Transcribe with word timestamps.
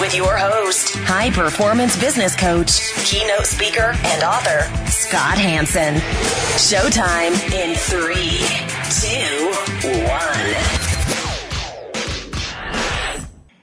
with 0.00 0.14
your 0.14 0.36
host, 0.36 0.94
high 0.98 1.30
performance 1.30 1.98
business 1.98 2.36
coach, 2.36 2.94
keynote 3.04 3.46
speaker, 3.46 3.94
and 4.04 4.22
author, 4.22 4.60
Scott 4.90 5.38
Hanson. 5.38 5.94
Showtime 6.56 7.34
in 7.52 7.74
three, 7.74 8.38
two, 9.00 9.50
one. 10.06 10.78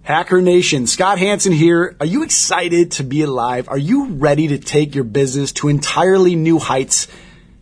Hacker 0.04 0.42
Nation, 0.42 0.88
Scott 0.88 1.20
Hanson 1.20 1.54
here. 1.54 1.96
Are 2.00 2.06
you 2.06 2.24
excited 2.24 2.92
to 2.92 3.04
be 3.04 3.22
alive? 3.22 3.70
Are 3.70 3.78
you 3.78 4.10
ready 4.10 4.50
to 4.50 4.58
take 4.58 4.94
your 4.94 5.04
business 5.04 5.52
to 5.54 5.70
entirely 5.70 6.36
new 6.36 6.60
heights? 6.60 7.08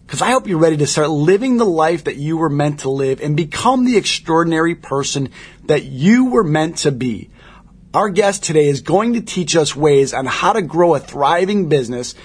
Because 0.06 0.22
I 0.22 0.32
hope 0.32 0.48
you're 0.48 0.58
ready 0.58 0.78
to 0.78 0.88
start 0.88 1.10
living 1.10 1.58
the 1.58 1.66
life 1.66 2.04
that 2.06 2.18
you 2.18 2.38
were 2.38 2.50
meant 2.50 2.82
to 2.82 2.90
live 2.90 3.22
and 3.22 3.38
become 3.38 3.86
the 3.86 3.98
extraordinary 3.98 4.76
person 4.76 5.30
that 5.66 5.86
you 5.86 6.26
were 6.26 6.44
meant 6.44 6.80
to 6.80 6.92
be. 6.92 7.30
Our 7.94 8.10
guest 8.10 8.42
today 8.42 8.70
is 8.70 8.82
going 8.82 9.14
to 9.14 9.22
teach 9.22 9.56
us 9.56 9.76
ways 9.76 10.16
on 10.16 10.26
how 10.26 10.54
to 10.54 10.64
grow 10.64 10.96
a 10.96 11.00
thriving 11.00 11.70
business, 11.70 12.16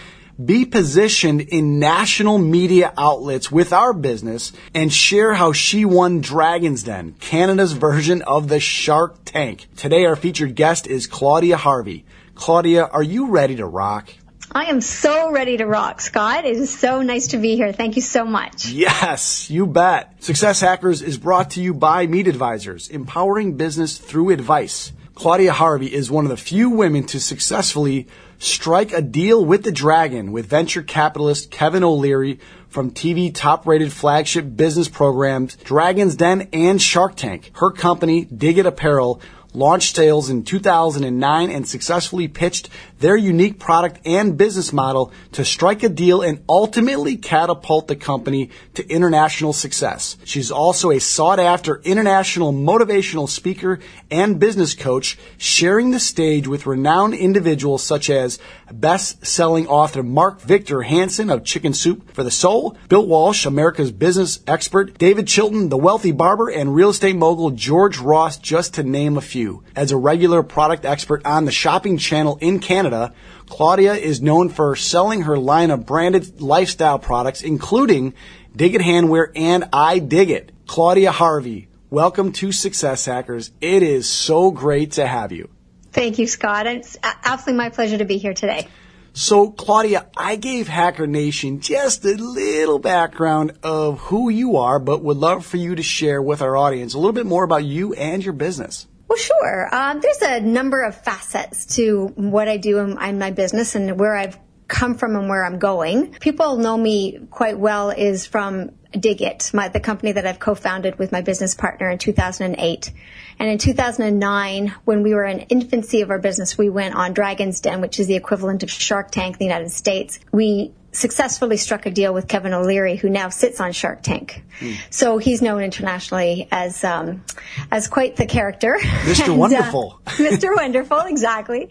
be 0.43 0.65
positioned 0.65 1.43
in 1.43 1.79
national 1.79 2.39
media 2.39 2.95
outlets 2.97 3.53
with 3.53 3.75
our 3.75 3.93
business, 3.93 4.53
and 4.73 4.91
share 4.91 5.35
how 5.35 5.53
she 5.53 5.85
won 5.85 6.23
Dragon's 6.23 6.85
Den, 6.85 7.17
Canada's 7.21 7.73
version 7.73 8.23
of 8.23 8.49
the 8.49 8.61
Shark 8.61 9.17
Tank. 9.27 9.67
Today, 9.77 10.07
our 10.07 10.17
featured 10.17 10.55
guest 10.55 10.87
is 10.87 11.07
Claudia 11.07 11.59
Harvey. 11.59 12.07
Claudia, 12.35 12.87
are 12.87 13.03
you 13.03 13.27
ready 13.27 13.57
to 13.57 13.67
rock? 13.67 14.09
I 14.51 14.71
am 14.71 14.81
so 14.81 15.31
ready 15.31 15.59
to 15.59 15.67
rock, 15.67 16.01
Scott. 16.01 16.47
It 16.47 16.57
is 16.57 16.75
so 16.75 17.03
nice 17.03 17.27
to 17.29 17.37
be 17.37 17.57
here. 17.57 17.75
Thank 17.75 17.97
you 17.97 18.03
so 18.03 18.25
much. 18.25 18.71
Yes, 18.71 19.51
you 19.51 19.67
bet. 19.67 20.25
Success 20.25 20.63
Hackers 20.63 21.03
is 21.03 21.19
brought 21.19 21.51
to 21.51 21.61
you 21.61 21.75
by 21.75 22.07
Meet 22.07 22.27
Advisors, 22.27 22.89
empowering 22.89 23.59
business 23.59 23.99
through 23.99 24.31
advice. 24.31 24.93
Claudia 25.19 25.53
Harvey 25.53 25.93
is 25.93 26.13
one 26.13 26.25
of 26.25 26.29
the 26.29 26.37
few 26.37 26.71
women 26.71 27.03
to 27.07 27.19
successfully 27.19 28.07
strike 28.39 28.93
a 28.93 29.03
deal 29.03 29.45
with 29.45 29.65
the 29.65 29.73
dragon 29.73 30.31
with 30.31 30.47
venture 30.47 30.81
capitalist 30.81 31.51
Kevin 31.51 31.83
O'Leary 31.83 32.39
from 32.69 32.93
TV 32.93 33.35
top 33.35 33.67
rated 33.67 33.93
flagship 33.93 34.55
business 34.55 34.89
programs 34.89 35.57
Dragon's 35.57 36.15
Den 36.15 36.49
and 36.53 36.81
Shark 36.81 37.17
Tank. 37.17 37.51
Her 37.55 37.73
company, 37.73 38.27
Dig 38.27 38.59
It 38.59 38.67
Apparel, 38.67 39.21
launched 39.53 39.97
sales 39.97 40.31
in 40.31 40.45
2009 40.45 41.51
and 41.51 41.67
successfully 41.67 42.29
pitched 42.29 42.69
their 42.99 43.17
unique 43.17 43.59
product 43.59 44.01
and 44.05 44.37
business 44.37 44.73
model 44.73 45.13
to 45.33 45.45
strike 45.45 45.83
a 45.83 45.89
deal 45.89 46.23
and 46.23 46.43
ultimately 46.49 47.17
catapult 47.17 47.89
the 47.89 47.97
company 47.97 48.51
to 48.75 48.89
international 48.89 49.53
success. 49.53 50.17
She's 50.25 50.51
also 50.51 50.91
a 50.91 50.99
sought 50.99 51.39
after 51.39 51.81
international 51.83 52.53
motivational 52.53 53.29
speaker 53.29 53.81
and 54.11 54.39
business 54.39 54.75
coach, 54.75 55.19
sharing 55.37 55.91
the 55.91 56.01
stage 56.01 56.49
with 56.49 56.67
renowned 56.67 57.15
individuals 57.15 57.83
such 57.83 58.11
as 58.11 58.39
best 58.73 59.27
selling 59.27 59.67
author 59.67 60.03
Mark 60.03 60.41
Victor 60.41 60.83
Hansen 60.83 61.31
of 61.31 61.45
Chicken 61.45 61.75
Soup 61.75 62.13
for 62.13 62.23
the 62.23 62.31
Soul, 62.31 62.77
Bill 62.89 63.07
Walsh, 63.07 63.47
America's 63.47 63.93
business 63.93 64.41
expert, 64.47 64.99
David 64.99 65.27
Chilton, 65.27 65.69
the 65.69 65.77
wealthy 65.77 66.13
barber, 66.13 66.49
and 66.49 66.75
real 66.75 66.91
estate 66.91 67.17
mogul 67.17 67.51
George 67.51 67.99
Ross, 67.99 68.39
just 68.39 68.75
to 68.75 68.83
name 68.83 69.17
a 69.17 69.23
few. 69.23 69.63
As 69.77 69.93
a 69.93 69.97
regular 69.97 70.43
product 70.43 70.85
expert 70.85 71.25
on 71.25 71.45
the 71.45 71.53
shopping 71.53 71.99
channel 71.99 72.39
in 72.41 72.59
Canada, 72.59 72.88
Canada, 72.89 73.13
Claudia 73.47 73.93
is 73.95 74.23
known 74.23 74.49
for 74.49 74.75
selling 74.75 75.23
her 75.23 75.39
line 75.39 75.71
of 75.71 75.85
branded 75.85 76.41
lifestyle 76.41 76.99
products, 76.99 77.43
including 77.43 78.15
Dig 78.57 78.75
It 78.75 78.81
Handwear 78.81 79.31
and 79.37 79.69
I 79.75 79.99
Dig 79.99 80.31
It. 80.31 80.53
Claudia 80.67 81.13
Harvey, 81.13 81.69
welcome 81.91 82.33
to 82.33 82.51
Success 82.51 83.05
Hackers. 83.05 83.51
It 83.61 83.83
is 83.83 84.09
so 84.09 84.51
great 84.51 84.93
to 84.93 85.07
have 85.07 85.33
you. 85.33 85.51
Thank 85.93 86.19
you, 86.19 86.27
Scott. 86.27 86.67
It's 86.67 86.97
absolutely 87.03 87.59
my 87.59 87.69
pleasure 87.69 87.99
to 87.99 88.07
be 88.07 88.17
here 88.17 88.33
today. 88.33 88.69
So, 89.13 89.51
Claudia, 89.51 90.07
I 90.17 90.37
gave 90.37 90.69
Hacker 90.69 91.07
Nation 91.07 91.61
just 91.61 92.07
a 92.07 92.15
little 92.15 92.79
background 92.79 93.53
of 93.63 93.99
who 94.01 94.31
you 94.31 94.57
are, 94.57 94.79
but 94.79 95.03
would 95.03 95.19
love 95.19 95.45
for 95.45 95.59
you 95.59 95.75
to 95.75 95.83
share 95.83 96.23
with 96.23 96.41
our 96.41 96.57
audience 96.57 96.95
a 96.95 96.99
little 96.99 97.13
bit 97.13 97.27
more 97.27 97.45
about 97.45 97.65
you 97.65 97.93
and 97.93 98.25
your 98.25 98.33
business. 98.33 98.87
Well, 99.09 99.19
sure. 99.19 99.75
Um, 99.75 100.01
there's 100.01 100.21
a 100.23 100.41
number 100.41 100.83
of 100.83 100.95
facets 100.95 101.77
to 101.77 102.09
what 102.15 102.47
I 102.47 102.59
do 102.59 102.79
in, 102.79 103.03
in 103.03 103.19
my 103.19 103.31
business 103.31 103.75
and 103.75 103.99
where 103.99 104.15
I've 104.15 104.39
come 104.69 104.97
from 104.97 105.17
and 105.17 105.31
where 105.31 105.45
I'm 105.45 105.59
going. 105.59 106.13
People 106.21 106.59
know 106.59 106.77
me 106.77 107.19
quite 107.31 107.59
well 107.59 107.89
is 107.89 108.27
from 108.27 108.73
Dig 108.93 109.23
It, 109.23 109.51
my, 109.55 109.69
the 109.69 109.81
company 109.81 110.13
that 110.13 110.27
I've 110.27 110.39
co-founded 110.39 110.99
with 110.99 111.11
my 111.11 111.23
business 111.23 111.55
partner 111.55 111.89
in 111.89 111.99
2008. 111.99 112.93
And 113.39 113.49
in 113.49 113.59
2009, 113.59 114.75
when 114.85 115.03
we 115.03 115.15
were 115.15 115.25
in 115.25 115.41
infancy 115.41 116.03
of 116.03 116.11
our 116.11 116.19
business, 116.19 116.59
we 116.59 116.69
went 116.69 116.95
on 116.95 117.15
Dragon's 117.15 117.61
Den, 117.61 117.81
which 117.81 117.99
is 117.99 118.07
the 118.07 118.17
equivalent 118.17 118.63
of 118.63 118.71
Shark 118.71 119.11
Tank 119.11 119.37
in 119.37 119.39
the 119.39 119.45
United 119.45 119.71
States. 119.71 120.21
We 120.33 120.73
successfully 120.99 121.57
struck 121.57 121.87
a 121.87 121.91
deal 121.91 122.13
with 122.13 122.29
Kevin 122.29 122.53
O'Leary, 122.53 122.97
who 122.97 123.09
now 123.09 123.29
sits 123.29 123.61
on 123.61 123.73
Shark 123.73 124.03
Tank. 124.03 124.43
Mm. 124.61 124.77
So 124.91 125.19
he's 125.19 125.41
known 125.41 125.63
internationally 125.63 126.49
as 126.51 126.83
um, 126.85 127.25
as 127.71 127.89
quite 127.89 128.17
the 128.17 128.27
character, 128.27 128.77
Mr. 128.81 129.25
and, 129.29 129.39
Wonderful. 129.39 130.01
Uh, 130.09 130.11
Mr. 130.11 130.55
Wonderful, 130.55 131.01
exactly. 131.01 131.71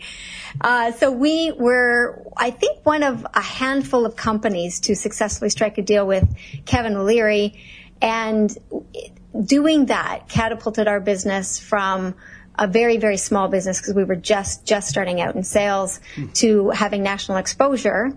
Uh, 0.62 0.92
so 0.94 1.12
we 1.12 1.52
were, 1.52 2.24
I 2.36 2.52
think, 2.52 2.86
one 2.86 3.04
of 3.04 3.26
a 3.34 3.42
handful 3.42 4.06
of 4.06 4.16
companies 4.16 4.80
to 4.82 4.96
successfully 4.96 5.50
strike 5.50 5.78
a 5.78 5.82
deal 5.82 6.08
with 6.08 6.26
Kevin 6.66 6.96
O'Leary, 6.96 7.60
and 8.02 8.56
doing 9.44 9.88
that 9.88 10.30
catapulted 10.30 10.88
our 10.88 11.00
business 11.00 11.60
from 11.60 12.16
a 12.60 12.68
very 12.68 12.98
very 12.98 13.18
small 13.18 13.48
business 13.48 13.80
because 13.80 13.94
we 13.94 14.04
were 14.04 14.16
just 14.16 14.66
just 14.66 14.88
starting 14.90 15.22
out 15.22 15.36
in 15.36 15.44
sales 15.44 16.00
mm. 16.16 16.34
to 16.34 16.70
having 16.70 17.04
national 17.04 17.38
exposure 17.38 18.12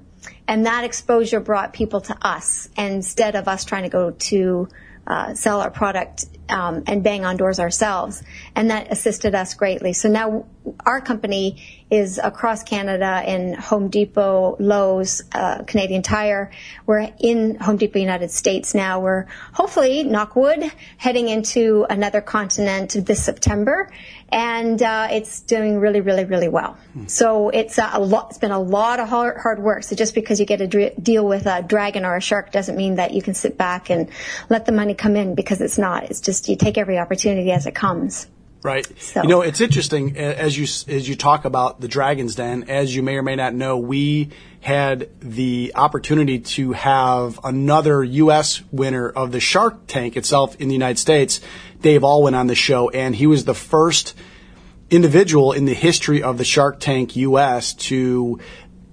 and 0.50 0.66
that 0.66 0.82
exposure 0.82 1.38
brought 1.38 1.72
people 1.72 2.00
to 2.00 2.18
us 2.26 2.68
instead 2.76 3.36
of 3.36 3.46
us 3.46 3.64
trying 3.64 3.84
to 3.84 3.88
go 3.88 4.10
to 4.10 4.68
uh, 5.06 5.32
sell 5.34 5.60
our 5.60 5.70
product 5.70 6.24
um, 6.48 6.82
and 6.88 7.04
bang 7.04 7.24
on 7.24 7.36
doors 7.36 7.60
ourselves. 7.60 8.20
And 8.56 8.70
that 8.70 8.90
assisted 8.90 9.34
us 9.36 9.54
greatly. 9.54 9.92
So 9.92 10.08
now 10.08 10.46
our 10.84 11.00
company 11.00 11.62
is 11.90 12.18
across 12.18 12.64
Canada 12.64 13.22
in 13.26 13.54
Home 13.54 13.88
Depot, 13.88 14.56
Lowe's, 14.58 15.22
uh, 15.32 15.62
Canadian 15.62 16.02
Tire. 16.02 16.50
We're 16.84 17.12
in 17.20 17.56
Home 17.60 17.76
Depot 17.76 17.98
United 18.00 18.30
States 18.30 18.74
now. 18.74 19.00
We're 19.00 19.26
hopefully, 19.52 20.04
knockwood, 20.04 20.70
heading 20.96 21.28
into 21.28 21.86
another 21.88 22.20
continent 22.20 22.96
this 23.06 23.24
September. 23.24 23.90
And 24.32 24.80
uh, 24.82 25.08
it's 25.10 25.40
doing 25.40 25.78
really, 25.78 26.00
really, 26.00 26.24
really 26.24 26.48
well. 26.48 26.76
Hmm. 26.92 27.06
So 27.06 27.48
it's 27.48 27.78
a 27.78 27.98
lot. 27.98 28.30
It's 28.30 28.38
been 28.38 28.52
a 28.52 28.60
lot 28.60 29.00
of 29.00 29.08
hard, 29.08 29.38
hard 29.38 29.58
work. 29.60 29.82
So 29.82 29.96
just 29.96 30.14
because 30.14 30.38
you 30.38 30.46
get 30.46 30.60
a 30.60 30.66
dr- 30.66 30.94
deal 31.02 31.26
with 31.26 31.46
a 31.46 31.62
dragon 31.62 32.04
or 32.04 32.16
a 32.16 32.20
shark 32.20 32.52
doesn't 32.52 32.76
mean 32.76 32.96
that 32.96 33.12
you 33.12 33.22
can 33.22 33.34
sit 33.34 33.58
back 33.58 33.90
and 33.90 34.08
let 34.48 34.66
the 34.66 34.72
money 34.72 34.94
come 34.94 35.16
in 35.16 35.34
because 35.34 35.60
it's 35.60 35.78
not. 35.78 36.04
It's 36.04 36.20
just 36.20 36.48
you 36.48 36.56
take 36.56 36.78
every 36.78 36.98
opportunity 36.98 37.50
as 37.50 37.66
it 37.66 37.74
comes. 37.74 38.28
Right. 38.62 38.86
So. 39.00 39.22
You 39.22 39.28
know, 39.28 39.40
it's 39.40 39.60
interesting 39.60 40.18
as 40.18 40.56
you 40.56 40.64
as 40.94 41.08
you 41.08 41.16
talk 41.16 41.46
about 41.46 41.80
the 41.80 41.88
Dragons 41.88 42.34
Den. 42.34 42.64
As 42.68 42.94
you 42.94 43.02
may 43.02 43.16
or 43.16 43.22
may 43.22 43.36
not 43.36 43.54
know, 43.54 43.78
we 43.78 44.30
had 44.60 45.08
the 45.20 45.72
opportunity 45.74 46.40
to 46.40 46.72
have 46.72 47.40
another 47.42 48.04
U.S. 48.04 48.62
winner 48.70 49.08
of 49.08 49.32
the 49.32 49.40
Shark 49.40 49.86
Tank 49.86 50.16
itself 50.16 50.56
in 50.60 50.68
the 50.68 50.74
United 50.74 50.98
States, 50.98 51.40
Dave 51.80 52.04
Alwyn, 52.04 52.34
on 52.34 52.46
the 52.46 52.54
show, 52.54 52.90
and 52.90 53.14
he 53.14 53.26
was 53.26 53.44
the 53.44 53.54
first 53.54 54.14
individual 54.90 55.52
in 55.52 55.64
the 55.64 55.74
history 55.74 56.22
of 56.22 56.38
the 56.38 56.44
Shark 56.44 56.80
Tank 56.80 57.16
U.S. 57.16 57.74
to 57.74 58.40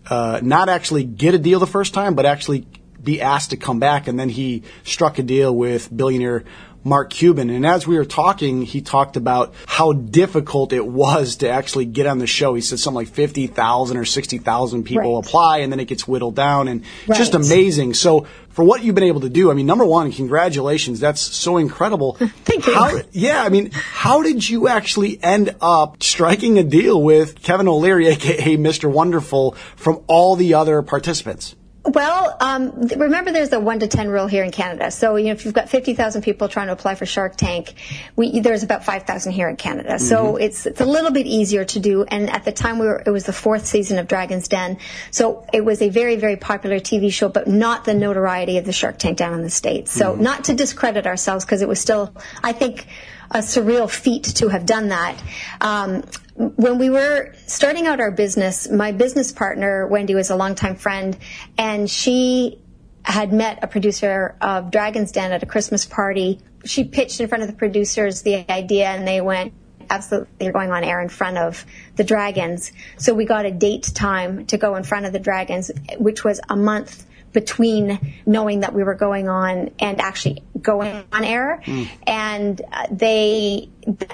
uh, 0.09 0.39
not 0.41 0.69
actually 0.69 1.03
get 1.03 1.33
a 1.33 1.39
deal 1.39 1.59
the 1.59 1.67
first 1.67 1.93
time, 1.93 2.15
but 2.15 2.25
actually 2.25 2.65
be 3.07 3.21
asked 3.21 3.49
to 3.51 3.57
come 3.57 3.79
back, 3.79 4.07
and 4.07 4.19
then 4.19 4.29
he 4.29 4.61
struck 4.83 5.17
a 5.17 5.23
deal 5.23 5.55
with 5.55 5.95
billionaire 5.95 6.43
Mark 6.83 7.09
Cuban. 7.09 7.49
And 7.49 7.65
as 7.65 7.85
we 7.85 7.97
were 7.97 8.05
talking, 8.05 8.61
he 8.61 8.81
talked 8.81 9.17
about 9.17 9.53
how 9.65 9.93
difficult 9.93 10.73
it 10.73 10.85
was 10.85 11.37
to 11.37 11.49
actually 11.49 11.85
get 11.85 12.07
on 12.07 12.17
the 12.17 12.27
show. 12.27 12.53
He 12.53 12.61
said 12.61 12.79
something 12.79 12.95
like 12.95 13.09
50,000 13.09 13.97
or 13.97 14.05
60,000 14.05 14.83
people 14.83 15.15
right. 15.15 15.25
apply 15.25 15.57
and 15.59 15.71
then 15.71 15.79
it 15.79 15.85
gets 15.85 16.07
whittled 16.07 16.35
down 16.35 16.67
and 16.67 16.83
right. 17.07 17.17
just 17.17 17.33
amazing. 17.33 17.93
So 17.93 18.25
for 18.49 18.63
what 18.63 18.83
you've 18.83 18.95
been 18.95 19.03
able 19.03 19.21
to 19.21 19.29
do, 19.29 19.51
I 19.51 19.53
mean, 19.53 19.65
number 19.65 19.85
one, 19.85 20.11
congratulations. 20.11 20.99
That's 20.99 21.21
so 21.21 21.57
incredible. 21.57 22.13
Thank 22.45 22.67
you. 22.67 22.73
How, 22.73 23.01
yeah, 23.11 23.43
I 23.43 23.49
mean, 23.49 23.71
how 23.73 24.23
did 24.23 24.47
you 24.47 24.67
actually 24.67 25.21
end 25.21 25.55
up 25.59 26.01
striking 26.01 26.57
a 26.57 26.63
deal 26.63 27.01
with 27.01 27.41
Kevin 27.41 27.67
O'Leary, 27.67 28.07
aka 28.07 28.55
Mr. 28.55 28.89
Wonderful, 28.89 29.51
from 29.75 30.03
all 30.07 30.35
the 30.35 30.53
other 30.53 30.81
participants? 30.81 31.55
Well, 31.87 32.35
um, 32.41 32.81
remember 32.97 33.31
there's 33.31 33.53
a 33.53 33.61
one 33.61 33.79
to 33.79 33.87
ten 33.87 34.09
rule 34.09 34.27
here 34.27 34.43
in 34.43 34.51
Canada. 34.51 34.91
So 34.91 35.15
you 35.15 35.27
know, 35.27 35.31
if 35.31 35.45
you've 35.45 35.53
got 35.53 35.69
fifty 35.69 35.93
thousand 35.93 36.21
people 36.21 36.49
trying 36.49 36.67
to 36.67 36.73
apply 36.73 36.95
for 36.95 37.05
Shark 37.05 37.37
Tank, 37.37 37.75
we, 38.17 38.41
there's 38.41 38.63
about 38.63 38.83
five 38.83 39.03
thousand 39.03 39.31
here 39.31 39.47
in 39.47 39.55
Canada. 39.55 39.91
Mm-hmm. 39.91 40.05
So 40.05 40.35
it's 40.35 40.65
it's 40.65 40.81
a 40.81 40.85
little 40.85 41.11
bit 41.11 41.27
easier 41.27 41.63
to 41.63 41.79
do. 41.79 42.03
And 42.03 42.29
at 42.29 42.43
the 42.43 42.51
time, 42.51 42.77
we 42.77 42.87
were 42.87 43.01
it 43.05 43.09
was 43.09 43.23
the 43.23 43.31
fourth 43.31 43.65
season 43.65 43.99
of 43.99 44.07
Dragon's 44.07 44.49
Den, 44.49 44.79
so 45.11 45.45
it 45.53 45.63
was 45.63 45.81
a 45.81 45.87
very 45.87 46.17
very 46.17 46.35
popular 46.35 46.79
TV 46.79 47.11
show, 47.11 47.29
but 47.29 47.47
not 47.47 47.85
the 47.85 47.93
notoriety 47.93 48.57
of 48.57 48.65
the 48.65 48.73
Shark 48.73 48.97
Tank 48.97 49.17
down 49.17 49.33
in 49.33 49.41
the 49.41 49.49
states. 49.49 49.91
So 49.93 50.11
mm-hmm. 50.11 50.23
not 50.23 50.43
to 50.45 50.53
discredit 50.53 51.07
ourselves 51.07 51.45
because 51.45 51.61
it 51.61 51.69
was 51.69 51.79
still, 51.79 52.13
I 52.43 52.51
think 52.51 52.85
a 53.31 53.39
surreal 53.39 53.89
feat 53.89 54.23
to 54.23 54.49
have 54.49 54.65
done 54.65 54.89
that. 54.89 55.21
Um, 55.61 56.03
when 56.35 56.77
we 56.77 56.89
were 56.89 57.33
starting 57.47 57.87
out 57.87 57.99
our 57.99 58.11
business, 58.11 58.69
my 58.69 58.91
business 58.91 59.31
partner, 59.31 59.87
Wendy, 59.87 60.13
was 60.13 60.29
a 60.29 60.35
longtime 60.35 60.75
friend, 60.75 61.17
and 61.57 61.89
she 61.89 62.61
had 63.03 63.33
met 63.33 63.59
a 63.63 63.67
producer 63.67 64.35
of 64.41 64.69
Dragon's 64.69 65.11
Den 65.11 65.31
at 65.31 65.41
a 65.41 65.45
Christmas 65.45 65.85
party. 65.85 66.39
She 66.65 66.83
pitched 66.83 67.19
in 67.19 67.27
front 67.27 67.43
of 67.43 67.49
the 67.49 67.55
producers 67.55 68.21
the 68.21 68.49
idea, 68.51 68.87
and 68.87 69.07
they 69.07 69.21
went, 69.21 69.53
absolutely, 69.89 70.27
you're 70.41 70.53
going 70.53 70.71
on 70.71 70.83
air 70.83 71.01
in 71.01 71.09
front 71.09 71.37
of 71.37 71.65
the 71.95 72.03
Dragons. 72.03 72.71
So 72.97 73.13
we 73.13 73.25
got 73.25 73.45
a 73.45 73.51
date 73.51 73.91
time 73.95 74.45
to 74.47 74.57
go 74.57 74.75
in 74.75 74.83
front 74.83 75.05
of 75.05 75.13
the 75.13 75.19
Dragons, 75.19 75.71
which 75.97 76.23
was 76.23 76.39
a 76.49 76.55
month 76.55 77.06
between 77.33 77.99
knowing 78.25 78.61
that 78.61 78.73
we 78.73 78.83
were 78.83 78.95
going 78.95 79.29
on 79.29 79.71
and 79.79 80.01
actually 80.01 80.43
going 80.61 81.03
on 81.11 81.23
air. 81.23 81.61
Mm. 81.65 81.89
And 82.05 82.61
uh, 82.71 82.87
they, 82.89 83.69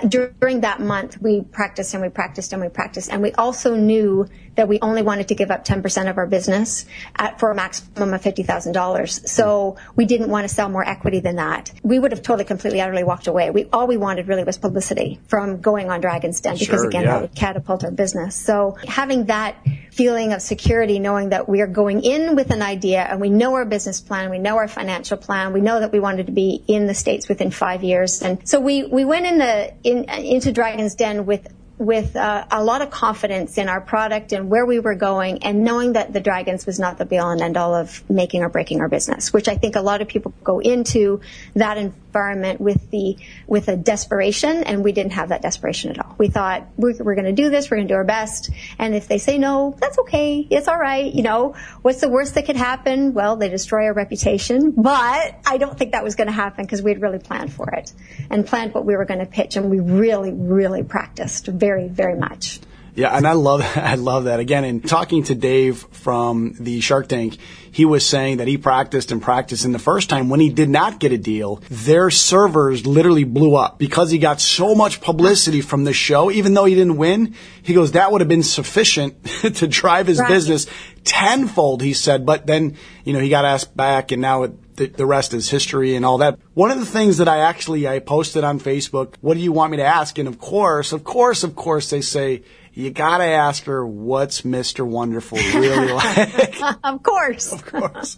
during 0.07 0.61
that 0.61 0.81
month, 0.81 1.21
we 1.21 1.41
practiced 1.41 1.93
and 1.93 2.03
we 2.03 2.09
practiced 2.09 2.53
and 2.53 2.61
we 2.61 2.69
practiced. 2.69 3.11
And 3.11 3.21
we 3.21 3.31
also 3.33 3.75
knew 3.75 4.27
that 4.55 4.67
we 4.67 4.79
only 4.81 5.01
wanted 5.01 5.27
to 5.29 5.35
give 5.35 5.51
up 5.51 5.65
10% 5.65 6.09
of 6.09 6.17
our 6.17 6.27
business 6.27 6.85
at, 7.15 7.39
for 7.39 7.51
a 7.51 7.55
maximum 7.55 8.13
of 8.13 8.21
$50,000. 8.21 9.27
So 9.27 9.77
we 9.95 10.05
didn't 10.05 10.29
want 10.29 10.47
to 10.47 10.53
sell 10.53 10.69
more 10.69 10.87
equity 10.87 11.19
than 11.19 11.37
that. 11.37 11.71
We 11.83 11.99
would 11.99 12.11
have 12.11 12.21
totally, 12.21 12.45
completely, 12.45 12.81
utterly 12.81 13.03
walked 13.03 13.27
away. 13.27 13.49
We, 13.49 13.65
all 13.73 13.87
we 13.87 13.97
wanted 13.97 14.27
really 14.27 14.43
was 14.43 14.57
publicity 14.57 15.19
from 15.27 15.61
going 15.61 15.89
on 15.89 16.01
Dragon's 16.01 16.41
Den 16.41 16.57
because 16.57 16.81
sure, 16.81 16.87
again, 16.87 17.03
yeah. 17.03 17.13
that 17.13 17.21
would 17.21 17.35
catapult 17.35 17.83
our 17.83 17.91
business. 17.91 18.35
So 18.35 18.77
having 18.87 19.25
that 19.25 19.55
feeling 19.91 20.33
of 20.33 20.41
security, 20.41 20.99
knowing 20.99 21.29
that 21.29 21.47
we 21.47 21.61
are 21.61 21.67
going 21.67 22.03
in 22.03 22.35
with 22.35 22.51
an 22.51 22.61
idea 22.61 23.01
and 23.01 23.21
we 23.21 23.29
know 23.29 23.53
our 23.53 23.65
business 23.65 24.01
plan, 24.01 24.29
we 24.29 24.39
know 24.39 24.57
our 24.57 24.67
financial 24.67 25.17
plan, 25.17 25.53
we 25.53 25.61
know 25.61 25.79
that 25.79 25.91
we 25.91 25.99
wanted 25.99 26.25
to 26.27 26.31
be 26.31 26.63
in 26.67 26.87
the 26.87 26.93
States 26.93 27.29
within 27.29 27.51
five 27.51 27.83
years. 27.83 28.21
And 28.21 28.47
so 28.47 28.59
we, 28.59 28.83
we 28.83 29.05
went 29.05 29.25
in 29.25 29.37
the, 29.37 29.73
in, 29.83 30.05
into 30.09 30.51
Dragon's 30.51 30.95
Den 30.95 31.25
with 31.25 31.47
with 31.83 32.15
uh, 32.15 32.45
a 32.49 32.63
lot 32.63 32.81
of 32.81 32.89
confidence 32.89 33.57
in 33.57 33.67
our 33.67 33.81
product 33.81 34.31
and 34.31 34.49
where 34.49 34.65
we 34.65 34.79
were 34.79 34.95
going 34.95 35.43
and 35.43 35.63
knowing 35.63 35.93
that 35.93 36.13
the 36.13 36.21
dragons 36.21 36.65
was 36.65 36.79
not 36.79 36.97
the 36.97 37.05
be 37.05 37.17
all 37.17 37.31
and 37.31 37.41
end 37.41 37.57
all 37.57 37.75
of 37.75 38.09
making 38.09 38.41
or 38.41 38.49
breaking 38.49 38.79
our 38.81 38.87
business 38.87 39.33
which 39.33 39.47
i 39.47 39.55
think 39.55 39.75
a 39.75 39.81
lot 39.81 40.01
of 40.01 40.07
people 40.07 40.33
go 40.43 40.59
into 40.59 41.19
that 41.55 41.77
environment 42.13 42.61
with 42.61 42.91
the 42.91 43.17
with 43.47 43.67
a 43.67 43.75
desperation 43.75 44.63
and 44.63 44.83
we 44.83 44.91
didn't 44.91 45.13
have 45.13 45.29
that 45.29 45.41
desperation 45.41 45.89
at 45.89 45.99
all. 45.99 46.13
We 46.19 46.27
thought 46.27 46.67
we're, 46.77 46.93
we're 47.03 47.15
going 47.15 47.25
to 47.25 47.31
do 47.33 47.49
this 47.49 47.71
we're 47.71 47.77
going 47.77 47.87
to 47.87 47.93
do 47.93 47.97
our 47.97 48.03
best. 48.03 48.51
And 48.77 48.93
if 48.93 49.07
they 49.07 49.17
say 49.17 49.39
no 49.39 49.75
that's 49.79 49.97
okay. 49.99 50.47
It's 50.49 50.67
all 50.67 50.77
right 50.77 51.11
you 51.11 51.23
know? 51.23 51.55
What's 51.81 52.01
the 52.01 52.09
worst 52.09 52.35
that 52.35 52.45
could 52.45 52.55
happen? 52.55 53.13
Well 53.13 53.35
they 53.35 53.49
destroy 53.49 53.85
our 53.85 53.93
reputation 53.93 54.71
but 54.71 55.39
i 55.45 55.57
don't 55.57 55.77
think 55.77 55.93
that 55.93 56.03
was 56.03 56.15
going 56.15 56.27
to 56.27 56.33
happen 56.33 56.65
because 56.65 56.81
we 56.81 56.91
had 56.91 57.01
really 57.01 57.19
planned 57.19 57.51
for 57.51 57.69
it 57.71 57.91
and 58.29 58.45
planned 58.45 58.73
what 58.73 58.85
we 58.85 58.95
were 58.95 59.05
going 59.05 59.19
to 59.19 59.25
pitch 59.25 59.55
and 59.55 59.69
we 59.69 59.79
really 59.79 60.31
really 60.31 60.83
practiced 60.83 61.47
very, 61.47 61.87
very 61.87 62.15
much. 62.15 62.59
Yeah, 62.95 63.15
and 63.15 63.27
I 63.27 63.33
love 63.33 63.61
I 63.75 63.95
love 63.95 64.25
that. 64.25 64.39
Again, 64.39 64.65
in 64.65 64.81
talking 64.81 65.23
to 65.23 65.35
Dave 65.35 65.77
from 65.91 66.55
the 66.59 66.81
Shark 66.81 67.07
Tank, 67.07 67.37
he 67.71 67.85
was 67.85 68.05
saying 68.05 68.37
that 68.37 68.47
he 68.47 68.57
practiced 68.57 69.11
and 69.11 69.21
practiced 69.21 69.65
and 69.65 69.73
the 69.73 69.79
first 69.79 70.09
time 70.09 70.29
when 70.29 70.39
he 70.39 70.49
did 70.49 70.69
not 70.69 70.99
get 70.99 71.11
a 71.11 71.17
deal, 71.17 71.61
their 71.69 72.11
servers 72.11 72.85
literally 72.85 73.23
blew 73.23 73.55
up 73.55 73.79
because 73.79 74.11
he 74.11 74.19
got 74.19 74.39
so 74.39 74.75
much 74.75 75.01
publicity 75.01 75.61
from 75.61 75.83
the 75.83 75.93
show 75.93 76.29
even 76.29 76.53
though 76.53 76.65
he 76.65 76.75
didn't 76.75 76.97
win. 76.97 77.33
He 77.63 77.73
goes 77.73 77.93
that 77.93 78.11
would 78.11 78.21
have 78.21 78.27
been 78.27 78.43
sufficient 78.43 79.23
to 79.55 79.67
drive 79.67 80.07
his 80.07 80.19
right. 80.19 80.29
business 80.29 80.67
tenfold, 81.03 81.81
he 81.81 81.93
said, 81.93 82.25
but 82.25 82.47
then, 82.47 82.77
you 83.03 83.13
know, 83.13 83.19
he 83.19 83.29
got 83.29 83.43
asked 83.43 83.75
back 83.75 84.11
and 84.11 84.21
now 84.21 84.43
it, 84.43 84.75
the, 84.75 84.87
the 84.87 85.05
rest 85.05 85.33
is 85.33 85.49
history 85.49 85.95
and 85.95 86.05
all 86.05 86.19
that. 86.19 86.39
One 86.53 86.71
of 86.71 86.79
the 86.79 86.85
things 86.85 87.17
that 87.17 87.27
I 87.27 87.39
actually 87.39 87.87
I 87.87 87.99
posted 87.99 88.43
on 88.43 88.59
Facebook, 88.59 89.15
what 89.21 89.35
do 89.35 89.39
you 89.39 89.51
want 89.51 89.71
me 89.71 89.77
to 89.77 89.83
ask? 89.83 90.17
And 90.17 90.27
of 90.27 90.39
course, 90.39 90.93
of 90.93 91.03
course, 91.03 91.43
of 91.43 91.55
course 91.55 91.89
they 91.89 92.01
say 92.01 92.43
you 92.73 92.89
gotta 92.91 93.25
ask 93.25 93.65
her 93.65 93.85
what's 93.85 94.41
Mr. 94.41 94.85
Wonderful 94.85 95.37
really 95.37 95.91
like. 95.93 96.61
of 96.83 97.03
course. 97.03 97.51
of 97.51 97.65
course. 97.65 98.17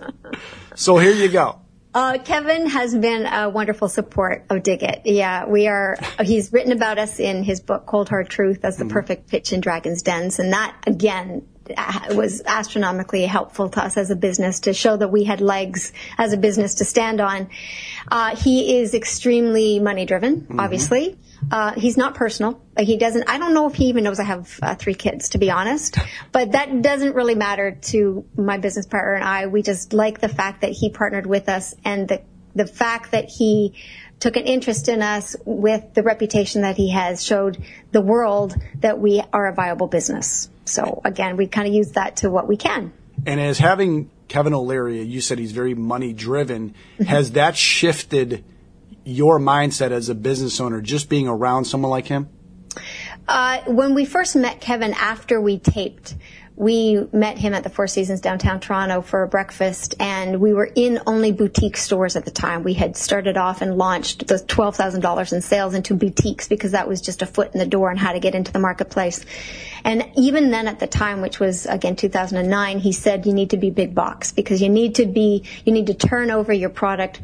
So 0.75 0.97
here 0.97 1.13
you 1.13 1.29
go. 1.29 1.59
Uh, 1.93 2.17
Kevin 2.17 2.67
has 2.67 2.93
been 2.93 3.25
a 3.25 3.49
wonderful 3.49 3.87
support 3.87 4.45
of 4.49 4.63
Dig 4.63 4.83
It. 4.83 5.03
Yeah, 5.05 5.45
we 5.45 5.67
are, 5.67 5.97
he's 6.21 6.51
written 6.51 6.73
about 6.73 6.97
us 6.97 7.21
in 7.21 7.43
his 7.43 7.61
book, 7.61 7.85
Cold 7.85 8.09
Hard 8.09 8.27
Truth, 8.27 8.65
as 8.65 8.75
the 8.75 8.83
mm-hmm. 8.83 8.91
perfect 8.91 9.29
pitch 9.29 9.53
in 9.53 9.61
Dragon's 9.61 10.01
Dens. 10.01 10.37
And 10.37 10.51
that, 10.51 10.75
again, 10.85 11.47
was 12.11 12.41
astronomically 12.45 13.25
helpful 13.25 13.69
to 13.69 13.83
us 13.83 13.95
as 13.95 14.11
a 14.11 14.15
business 14.15 14.61
to 14.61 14.73
show 14.73 14.97
that 14.97 15.07
we 15.07 15.23
had 15.23 15.41
legs 15.41 15.93
as 16.17 16.33
a 16.33 16.37
business 16.37 16.75
to 16.75 16.85
stand 16.85 17.21
on. 17.21 17.49
Uh, 18.11 18.35
he 18.35 18.77
is 18.77 18.93
extremely 18.93 19.79
money 19.79 20.05
driven, 20.05 20.41
mm-hmm. 20.41 20.59
obviously. 20.59 21.17
Uh, 21.51 21.73
he's 21.73 21.97
not 21.97 22.15
personal. 22.15 22.61
He 22.77 22.97
doesn't, 22.97 23.29
I 23.29 23.37
don't 23.37 23.53
know 23.53 23.67
if 23.67 23.75
he 23.75 23.85
even 23.85 24.03
knows 24.03 24.19
I 24.19 24.23
have 24.23 24.59
uh, 24.61 24.75
three 24.75 24.95
kids, 24.95 25.29
to 25.29 25.37
be 25.37 25.51
honest, 25.51 25.97
but 26.31 26.53
that 26.53 26.81
doesn't 26.81 27.15
really 27.15 27.35
matter 27.35 27.71
to 27.71 28.25
my 28.35 28.57
business 28.57 28.85
partner 28.85 29.13
and 29.13 29.23
I. 29.23 29.47
We 29.47 29.61
just 29.61 29.93
like 29.93 30.21
the 30.21 30.29
fact 30.29 30.61
that 30.61 30.71
he 30.71 30.89
partnered 30.89 31.25
with 31.25 31.49
us 31.49 31.75
and 31.83 32.07
the, 32.07 32.21
the 32.55 32.65
fact 32.65 33.11
that 33.11 33.29
he 33.29 33.75
took 34.19 34.37
an 34.37 34.43
interest 34.45 34.87
in 34.87 35.01
us 35.01 35.35
with 35.45 35.93
the 35.93 36.01
reputation 36.01 36.61
that 36.61 36.77
he 36.77 36.91
has 36.91 37.23
showed 37.23 37.63
the 37.91 38.01
world 38.01 38.55
that 38.79 38.99
we 38.99 39.21
are 39.33 39.47
a 39.47 39.53
viable 39.53 39.87
business. 39.87 40.49
So 40.63 41.01
again, 41.03 41.37
we 41.37 41.47
kind 41.47 41.67
of 41.67 41.73
use 41.73 41.91
that 41.91 42.17
to 42.17 42.29
what 42.29 42.47
we 42.47 42.57
can. 42.57 42.93
And 43.25 43.39
as 43.39 43.59
having 43.59 44.09
Kevin 44.27 44.53
O'Leary, 44.53 45.01
you 45.01 45.21
said 45.21 45.37
he's 45.37 45.51
very 45.51 45.73
money 45.73 46.13
driven. 46.13 46.69
Mm-hmm. 46.69 47.03
Has 47.03 47.33
that 47.33 47.55
shifted 47.55 48.43
your 49.05 49.39
mindset 49.39 49.91
as 49.91 50.09
a 50.09 50.15
business 50.15 50.59
owner, 50.59 50.81
just 50.81 51.09
being 51.09 51.27
around 51.27 51.65
someone 51.65 51.91
like 51.91 52.07
him? 52.07 52.27
Uh, 53.27 53.61
when 53.67 53.95
we 53.95 54.05
first 54.05 54.35
met 54.35 54.59
Kevin 54.59 54.93
after 54.93 55.39
we 55.39 55.57
taped, 55.57 56.15
we 56.57 57.05
met 57.11 57.37
him 57.37 57.53
at 57.53 57.63
the 57.63 57.69
Four 57.69 57.87
Seasons 57.87 58.21
downtown 58.21 58.61
Toronto 58.61 59.01
for 59.01 59.23
a 59.23 59.27
breakfast, 59.27 59.95
and 59.99 60.39
we 60.39 60.53
were 60.53 60.69
in 60.73 61.01
only 61.05 61.33
boutique 61.33 61.75
stores 61.75 62.15
at 62.15 62.23
the 62.23 62.31
time. 62.31 62.63
We 62.63 62.73
had 62.73 62.95
started 62.95 63.35
off 63.35 63.61
and 63.61 63.77
launched 63.77 64.27
the 64.27 64.35
$12,000 64.35 65.33
in 65.33 65.41
sales 65.41 65.73
into 65.73 65.95
boutiques 65.95 66.47
because 66.47 66.71
that 66.71 66.87
was 66.87 67.01
just 67.01 67.21
a 67.21 67.25
foot 67.25 67.53
in 67.53 67.59
the 67.59 67.65
door 67.65 67.89
and 67.89 67.99
how 67.99 68.13
to 68.13 68.21
get 68.21 68.35
into 68.35 68.53
the 68.53 68.59
marketplace. 68.59 69.25
And 69.83 70.09
even 70.15 70.49
then 70.49 70.69
at 70.69 70.79
the 70.79 70.87
time, 70.87 71.19
which 71.21 71.41
was 71.41 71.65
again 71.65 71.97
2009, 71.97 72.79
he 72.79 72.93
said 72.93 73.25
you 73.25 73.33
need 73.33 73.49
to 73.49 73.57
be 73.57 73.69
big 73.69 73.93
box 73.93 74.31
because 74.31 74.61
you 74.61 74.69
need 74.69 74.95
to 74.95 75.05
be, 75.05 75.43
you 75.65 75.73
need 75.73 75.87
to 75.87 75.93
turn 75.93 76.31
over 76.31 76.53
your 76.53 76.69
product 76.69 77.19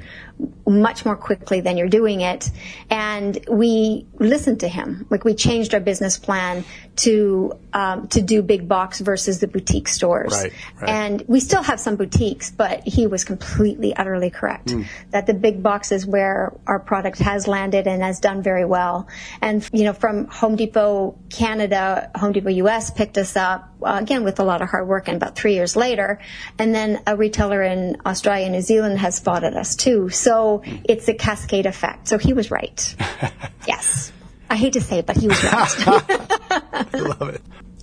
much 0.65 1.05
more 1.05 1.15
quickly 1.15 1.61
than 1.61 1.77
you're 1.77 1.89
doing 1.89 2.21
it. 2.21 2.49
And 2.89 3.37
we 3.49 4.07
listened 4.19 4.61
to 4.61 4.67
him. 4.67 5.05
Like 5.09 5.23
we 5.23 5.33
changed 5.33 5.73
our 5.73 5.79
business 5.79 6.17
plan 6.17 6.63
to 6.97 7.57
um, 7.73 8.07
to 8.09 8.21
do 8.21 8.41
big 8.41 8.67
box 8.67 8.99
versus 8.99 9.39
the 9.39 9.47
boutique 9.47 9.87
stores. 9.87 10.33
Right, 10.33 10.53
right. 10.81 10.89
And 10.89 11.23
we 11.27 11.39
still 11.39 11.63
have 11.63 11.79
some 11.79 11.95
boutiques, 11.95 12.51
but 12.51 12.85
he 12.85 13.07
was 13.07 13.23
completely, 13.23 13.95
utterly 13.95 14.29
correct 14.29 14.67
mm. 14.67 14.85
that 15.11 15.25
the 15.25 15.33
big 15.33 15.63
box 15.63 15.91
is 15.91 16.05
where 16.05 16.53
our 16.67 16.79
product 16.79 17.19
has 17.19 17.47
landed 17.47 17.87
and 17.87 18.01
has 18.01 18.19
done 18.19 18.43
very 18.43 18.65
well. 18.65 19.07
And 19.41 19.67
you 19.73 19.85
know, 19.85 19.93
from 19.93 20.27
Home 20.27 20.55
Depot 20.55 21.17
Canada, 21.29 22.11
Home 22.15 22.33
Depot 22.33 22.49
US 22.49 22.91
picked 22.91 23.17
us 23.17 23.35
up 23.35 23.73
uh, 23.83 23.99
again 24.01 24.23
with 24.23 24.39
a 24.39 24.43
lot 24.43 24.61
of 24.61 24.69
hard 24.69 24.87
work, 24.87 25.07
and 25.07 25.17
about 25.17 25.35
three 25.35 25.55
years 25.55 25.75
later, 25.75 26.19
and 26.59 26.75
then 26.75 27.01
a 27.07 27.15
retailer 27.15 27.63
in 27.63 27.97
Australia 28.05 28.45
and 28.45 28.53
New 28.53 28.61
Zealand 28.61 28.99
has 28.99 29.15
spotted 29.15 29.55
us 29.55 29.75
too. 29.75 30.09
So 30.09 30.30
mm. 30.31 30.81
it's 30.85 31.07
a 31.07 31.13
cascade 31.13 31.65
effect. 31.65 32.07
So 32.07 32.17
he 32.17 32.33
was 32.33 32.51
right. 32.51 32.95
yes. 33.67 34.11
I 34.49 34.55
hate 34.55 34.73
to 34.73 34.81
say 34.81 34.99
it, 34.99 35.05
but 35.05 35.17
he 35.17 35.27
was 35.27 35.43
right. 35.43 35.53
I 36.91 36.97
love 36.97 37.29
it. 37.29 37.41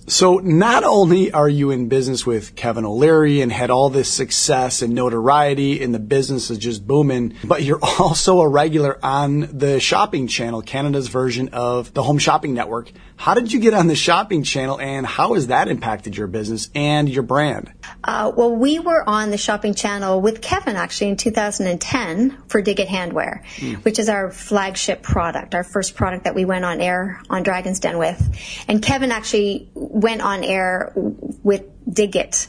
So 0.09 0.37
not 0.37 0.83
only 0.83 1.31
are 1.31 1.47
you 1.47 1.69
in 1.69 1.87
business 1.87 2.25
with 2.25 2.55
Kevin 2.55 2.83
O'Leary 2.83 3.41
and 3.41 3.51
had 3.51 3.69
all 3.69 3.91
this 3.91 4.11
success 4.11 4.81
and 4.81 4.95
notoriety 4.95 5.83
and 5.83 5.93
the 5.93 5.99
business 5.99 6.49
is 6.49 6.57
just 6.57 6.87
booming, 6.87 7.35
but 7.43 7.61
you're 7.61 7.79
also 7.83 8.41
a 8.41 8.47
regular 8.47 8.97
on 9.05 9.41
the 9.55 9.79
shopping 9.79 10.25
channel, 10.25 10.63
Canada's 10.63 11.09
version 11.09 11.49
of 11.49 11.93
the 11.93 12.01
home 12.01 12.17
shopping 12.17 12.55
network. 12.55 12.91
How 13.19 13.33
did 13.33 13.51
you 13.51 13.59
get 13.59 13.73
on 13.73 13.87
the 13.87 13.95
shopping 13.95 14.43
channel 14.43 14.79
and 14.79 15.05
how 15.05 15.33
has 15.33 15.47
that 15.47 15.67
impacted 15.67 16.15
your 16.15 16.27
business 16.27 16.69
and 16.73 17.09
your 17.09 17.21
brand? 17.21 17.69
Uh, 18.01 18.31
well, 18.33 18.55
we 18.55 18.79
were 18.79 19.03
on 19.07 19.29
the 19.29 19.37
shopping 19.37 19.75
channel 19.75 20.21
with 20.21 20.41
Kevin 20.41 20.77
actually 20.77 21.09
in 21.09 21.17
2010 21.17 22.43
for 22.47 22.61
Dig 22.61 22.79
It 22.79 22.87
Handwear, 22.87 23.43
mm. 23.57 23.83
which 23.83 23.99
is 23.99 24.07
our 24.07 24.31
flagship 24.31 25.03
product, 25.03 25.53
our 25.53 25.65
first 25.65 25.95
product 25.95 26.23
that 26.23 26.33
we 26.33 26.45
went 26.45 26.63
on 26.63 26.79
air 26.79 27.21
on 27.29 27.43
Dragon's 27.43 27.81
Den 27.81 27.97
with. 27.97 28.63
And 28.69 28.81
Kevin 28.81 29.11
actually 29.11 29.69
went 29.73 30.21
on 30.21 30.45
air 30.45 30.93
with 30.95 31.65
Dig 31.93 32.15
It 32.15 32.47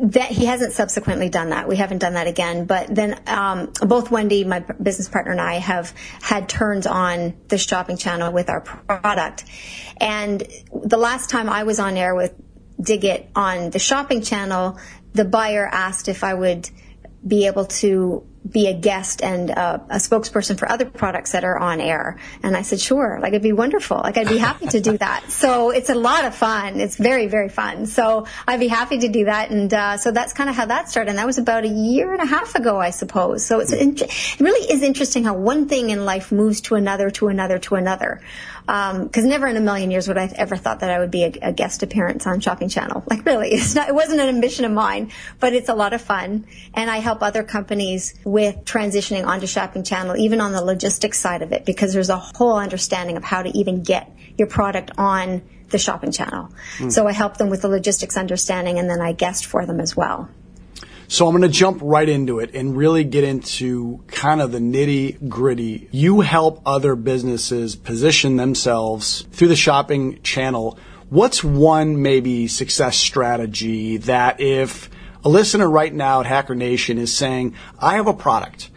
that 0.00 0.30
he 0.30 0.46
hasn't 0.46 0.72
subsequently 0.72 1.28
done 1.28 1.50
that. 1.50 1.68
We 1.68 1.76
haven't 1.76 1.98
done 1.98 2.14
that 2.14 2.26
again. 2.26 2.66
But 2.66 2.94
then 2.94 3.20
um, 3.26 3.72
both 3.80 4.10
Wendy, 4.10 4.44
my 4.44 4.60
business 4.60 5.08
partner, 5.08 5.32
and 5.32 5.40
I 5.40 5.54
have 5.54 5.92
had 6.20 6.48
turns 6.48 6.86
on 6.86 7.34
the 7.48 7.58
shopping 7.58 7.96
channel 7.96 8.32
with 8.32 8.48
our 8.48 8.60
product. 8.60 9.44
And 9.96 10.46
the 10.72 10.98
last 10.98 11.30
time 11.30 11.48
I 11.48 11.64
was 11.64 11.80
on 11.80 11.96
air 11.96 12.14
with 12.14 12.34
Dig 12.80 13.26
on 13.34 13.70
the 13.70 13.80
shopping 13.80 14.22
channel, 14.22 14.78
the 15.12 15.24
buyer 15.24 15.66
asked 15.66 16.08
if 16.08 16.22
I 16.22 16.32
would 16.32 16.70
be 17.26 17.46
able 17.46 17.64
to 17.64 18.24
be 18.48 18.66
a 18.66 18.74
guest 18.74 19.22
and 19.22 19.50
uh, 19.50 19.78
a 19.90 19.96
spokesperson 19.96 20.58
for 20.58 20.70
other 20.70 20.84
products 20.84 21.32
that 21.32 21.44
are 21.44 21.58
on 21.58 21.80
air. 21.80 22.18
And 22.42 22.56
I 22.56 22.62
said, 22.62 22.80
sure, 22.80 23.18
like 23.20 23.30
it'd 23.30 23.42
be 23.42 23.52
wonderful. 23.52 23.98
Like 23.98 24.16
I'd 24.16 24.28
be 24.28 24.38
happy 24.38 24.66
to 24.68 24.80
do 24.80 24.98
that. 24.98 25.24
So 25.38 25.70
it's 25.70 25.88
a 25.88 25.94
lot 25.94 26.24
of 26.24 26.34
fun. 26.34 26.80
It's 26.80 26.96
very, 26.96 27.26
very 27.26 27.48
fun. 27.48 27.86
So 27.86 28.26
I'd 28.46 28.58
be 28.58 28.66
happy 28.66 28.98
to 28.98 29.08
do 29.08 29.26
that. 29.26 29.50
And 29.50 29.72
uh, 29.72 29.96
so 29.96 30.10
that's 30.10 30.32
kind 30.32 30.50
of 30.50 30.56
how 30.56 30.66
that 30.66 30.88
started. 30.88 31.10
And 31.10 31.18
that 31.18 31.26
was 31.26 31.38
about 31.38 31.64
a 31.64 31.68
year 31.68 32.12
and 32.12 32.20
a 32.20 32.26
half 32.26 32.54
ago, 32.54 32.78
I 32.78 32.90
suppose. 32.90 33.44
So 33.44 33.60
it's 33.60 33.72
it 33.72 34.40
really 34.40 34.70
is 34.70 34.82
interesting 34.82 35.24
how 35.24 35.34
one 35.34 35.68
thing 35.68 35.90
in 35.90 36.04
life 36.04 36.32
moves 36.32 36.60
to 36.62 36.74
another, 36.74 37.10
to 37.10 37.28
another, 37.28 37.58
to 37.60 37.76
another 37.76 38.20
because 38.68 39.24
um, 39.24 39.30
never 39.30 39.46
in 39.46 39.56
a 39.56 39.62
million 39.62 39.90
years 39.90 40.08
would 40.08 40.18
I 40.18 40.30
ever 40.36 40.54
thought 40.54 40.80
that 40.80 40.90
I 40.90 40.98
would 40.98 41.10
be 41.10 41.24
a, 41.24 41.32
a, 41.40 41.52
guest 41.54 41.82
appearance 41.82 42.26
on 42.26 42.40
Shopping 42.40 42.68
Channel. 42.68 43.02
Like 43.08 43.24
really, 43.24 43.48
it's 43.52 43.74
not, 43.74 43.88
it 43.88 43.94
wasn't 43.94 44.20
an 44.20 44.28
ambition 44.28 44.66
of 44.66 44.72
mine, 44.72 45.10
but 45.40 45.54
it's 45.54 45.70
a 45.70 45.74
lot 45.74 45.94
of 45.94 46.02
fun. 46.02 46.46
And 46.74 46.90
I 46.90 46.98
help 46.98 47.22
other 47.22 47.42
companies 47.42 48.12
with 48.24 48.56
transitioning 48.66 49.26
onto 49.26 49.46
Shopping 49.46 49.84
Channel, 49.84 50.18
even 50.18 50.42
on 50.42 50.52
the 50.52 50.62
logistics 50.62 51.18
side 51.18 51.40
of 51.40 51.52
it, 51.52 51.64
because 51.64 51.94
there's 51.94 52.10
a 52.10 52.18
whole 52.18 52.58
understanding 52.58 53.16
of 53.16 53.24
how 53.24 53.42
to 53.42 53.48
even 53.56 53.82
get 53.82 54.14
your 54.36 54.48
product 54.48 54.90
on 54.98 55.40
the 55.70 55.78
Shopping 55.78 56.12
Channel. 56.12 56.52
Mm. 56.76 56.92
So 56.92 57.08
I 57.08 57.12
help 57.12 57.38
them 57.38 57.48
with 57.48 57.62
the 57.62 57.68
logistics 57.68 58.18
understanding, 58.18 58.78
and 58.78 58.90
then 58.90 59.00
I 59.00 59.12
guest 59.12 59.46
for 59.46 59.64
them 59.64 59.80
as 59.80 59.96
well. 59.96 60.28
So 61.10 61.26
I'm 61.26 61.32
going 61.32 61.40
to 61.40 61.48
jump 61.48 61.80
right 61.82 62.06
into 62.06 62.38
it 62.38 62.54
and 62.54 62.76
really 62.76 63.02
get 63.02 63.24
into 63.24 64.04
kind 64.08 64.42
of 64.42 64.52
the 64.52 64.58
nitty 64.58 65.26
gritty. 65.26 65.88
You 65.90 66.20
help 66.20 66.60
other 66.66 66.96
businesses 66.96 67.76
position 67.76 68.36
themselves 68.36 69.22
through 69.32 69.48
the 69.48 69.56
shopping 69.56 70.20
channel. 70.22 70.78
What's 71.08 71.42
one 71.42 72.02
maybe 72.02 72.46
success 72.46 72.98
strategy 72.98 73.96
that 73.96 74.38
if 74.42 74.90
a 75.24 75.30
listener 75.30 75.68
right 75.68 75.94
now 75.94 76.20
at 76.20 76.26
Hacker 76.26 76.54
Nation 76.54 76.98
is 76.98 77.16
saying, 77.16 77.54
I 77.78 77.94
have 77.94 78.06
a 78.06 78.12
product 78.12 78.68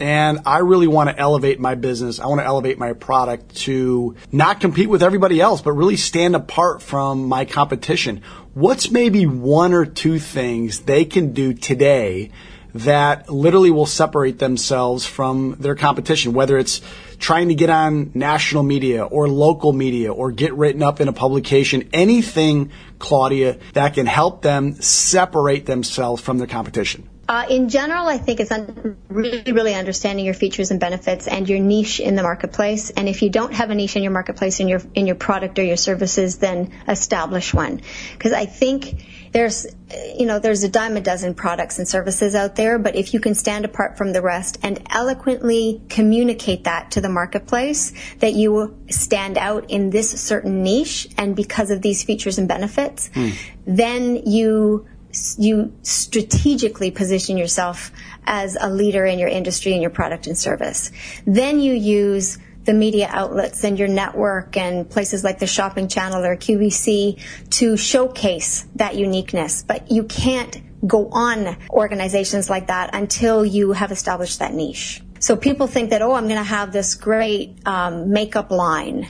and 0.00 0.40
I 0.46 0.58
really 0.58 0.88
want 0.88 1.10
to 1.10 1.18
elevate 1.18 1.60
my 1.60 1.74
business. 1.74 2.18
I 2.18 2.26
want 2.26 2.40
to 2.40 2.46
elevate 2.46 2.78
my 2.78 2.94
product 2.94 3.56
to 3.58 4.16
not 4.32 4.60
compete 4.60 4.88
with 4.88 5.02
everybody 5.02 5.40
else, 5.40 5.60
but 5.60 5.72
really 5.72 5.96
stand 5.96 6.34
apart 6.34 6.82
from 6.82 7.28
my 7.28 7.44
competition 7.44 8.22
what's 8.54 8.90
maybe 8.90 9.26
one 9.26 9.72
or 9.72 9.86
two 9.86 10.18
things 10.18 10.80
they 10.80 11.04
can 11.04 11.32
do 11.32 11.54
today 11.54 12.30
that 12.72 13.28
literally 13.28 13.70
will 13.70 13.86
separate 13.86 14.38
themselves 14.38 15.04
from 15.04 15.56
their 15.58 15.74
competition, 15.74 16.32
whether 16.32 16.56
it's 16.56 16.80
trying 17.18 17.48
to 17.48 17.54
get 17.54 17.68
on 17.68 18.12
national 18.14 18.62
media 18.62 19.04
or 19.04 19.28
local 19.28 19.72
media 19.72 20.12
or 20.12 20.30
get 20.30 20.54
written 20.54 20.82
up 20.82 21.00
in 21.00 21.08
a 21.08 21.12
publication, 21.12 21.88
anything, 21.92 22.70
Claudia, 23.00 23.58
that 23.72 23.94
can 23.94 24.06
help 24.06 24.42
them 24.42 24.74
separate 24.74 25.66
themselves 25.66 26.22
from 26.22 26.38
their 26.38 26.46
competition. 26.46 27.08
Uh, 27.30 27.46
in 27.48 27.68
general, 27.68 28.08
I 28.08 28.18
think 28.18 28.40
it's 28.40 28.50
un- 28.50 28.96
really, 29.08 29.52
really 29.52 29.72
understanding 29.72 30.24
your 30.24 30.34
features 30.34 30.72
and 30.72 30.80
benefits 30.80 31.28
and 31.28 31.48
your 31.48 31.60
niche 31.60 32.00
in 32.00 32.16
the 32.16 32.24
marketplace. 32.24 32.90
And 32.90 33.08
if 33.08 33.22
you 33.22 33.30
don't 33.30 33.54
have 33.54 33.70
a 33.70 33.74
niche 33.76 33.94
in 33.94 34.02
your 34.02 34.10
marketplace 34.10 34.58
in 34.58 34.66
your 34.66 34.82
in 34.96 35.06
your 35.06 35.14
product 35.14 35.56
or 35.60 35.62
your 35.62 35.76
services, 35.76 36.38
then 36.38 36.72
establish 36.88 37.54
one. 37.54 37.82
Because 38.14 38.32
I 38.32 38.46
think 38.46 39.06
there's, 39.30 39.64
you 40.18 40.26
know, 40.26 40.40
there's 40.40 40.64
a 40.64 40.68
dime 40.68 40.96
a 40.96 41.00
dozen 41.00 41.34
products 41.34 41.78
and 41.78 41.86
services 41.86 42.34
out 42.34 42.56
there, 42.56 42.80
but 42.80 42.96
if 42.96 43.14
you 43.14 43.20
can 43.20 43.36
stand 43.36 43.64
apart 43.64 43.96
from 43.96 44.12
the 44.12 44.22
rest 44.22 44.58
and 44.64 44.84
eloquently 44.90 45.80
communicate 45.88 46.64
that 46.64 46.90
to 46.90 47.00
the 47.00 47.08
marketplace, 47.08 47.92
that 48.18 48.32
you 48.32 48.76
stand 48.88 49.38
out 49.38 49.70
in 49.70 49.90
this 49.90 50.20
certain 50.20 50.64
niche 50.64 51.06
and 51.16 51.36
because 51.36 51.70
of 51.70 51.80
these 51.80 52.02
features 52.02 52.38
and 52.38 52.48
benefits, 52.48 53.08
mm. 53.10 53.36
then 53.66 54.16
you 54.26 54.88
you 55.38 55.72
strategically 55.82 56.90
position 56.90 57.36
yourself 57.36 57.92
as 58.24 58.56
a 58.60 58.70
leader 58.70 59.04
in 59.04 59.18
your 59.18 59.28
industry 59.28 59.72
and 59.72 59.82
your 59.82 59.90
product 59.90 60.26
and 60.26 60.36
service. 60.36 60.90
Then 61.26 61.60
you 61.60 61.74
use 61.74 62.38
the 62.64 62.74
media 62.74 63.08
outlets 63.10 63.64
and 63.64 63.78
your 63.78 63.88
network 63.88 64.56
and 64.56 64.88
places 64.88 65.24
like 65.24 65.38
the 65.38 65.46
shopping 65.46 65.88
channel 65.88 66.24
or 66.24 66.36
QVC 66.36 67.20
to 67.50 67.76
showcase 67.76 68.66
that 68.76 68.96
uniqueness. 68.96 69.62
But 69.62 69.90
you 69.90 70.04
can't 70.04 70.60
go 70.86 71.08
on 71.08 71.56
organizations 71.70 72.48
like 72.48 72.68
that 72.68 72.94
until 72.94 73.44
you 73.44 73.72
have 73.72 73.92
established 73.92 74.38
that 74.38 74.54
niche. 74.54 75.02
So 75.18 75.36
people 75.36 75.66
think 75.66 75.90
that, 75.90 76.00
oh, 76.00 76.14
I'm 76.14 76.24
going 76.24 76.36
to 76.36 76.42
have 76.42 76.72
this 76.72 76.94
great 76.94 77.66
um, 77.66 78.10
makeup 78.10 78.50
line 78.50 79.08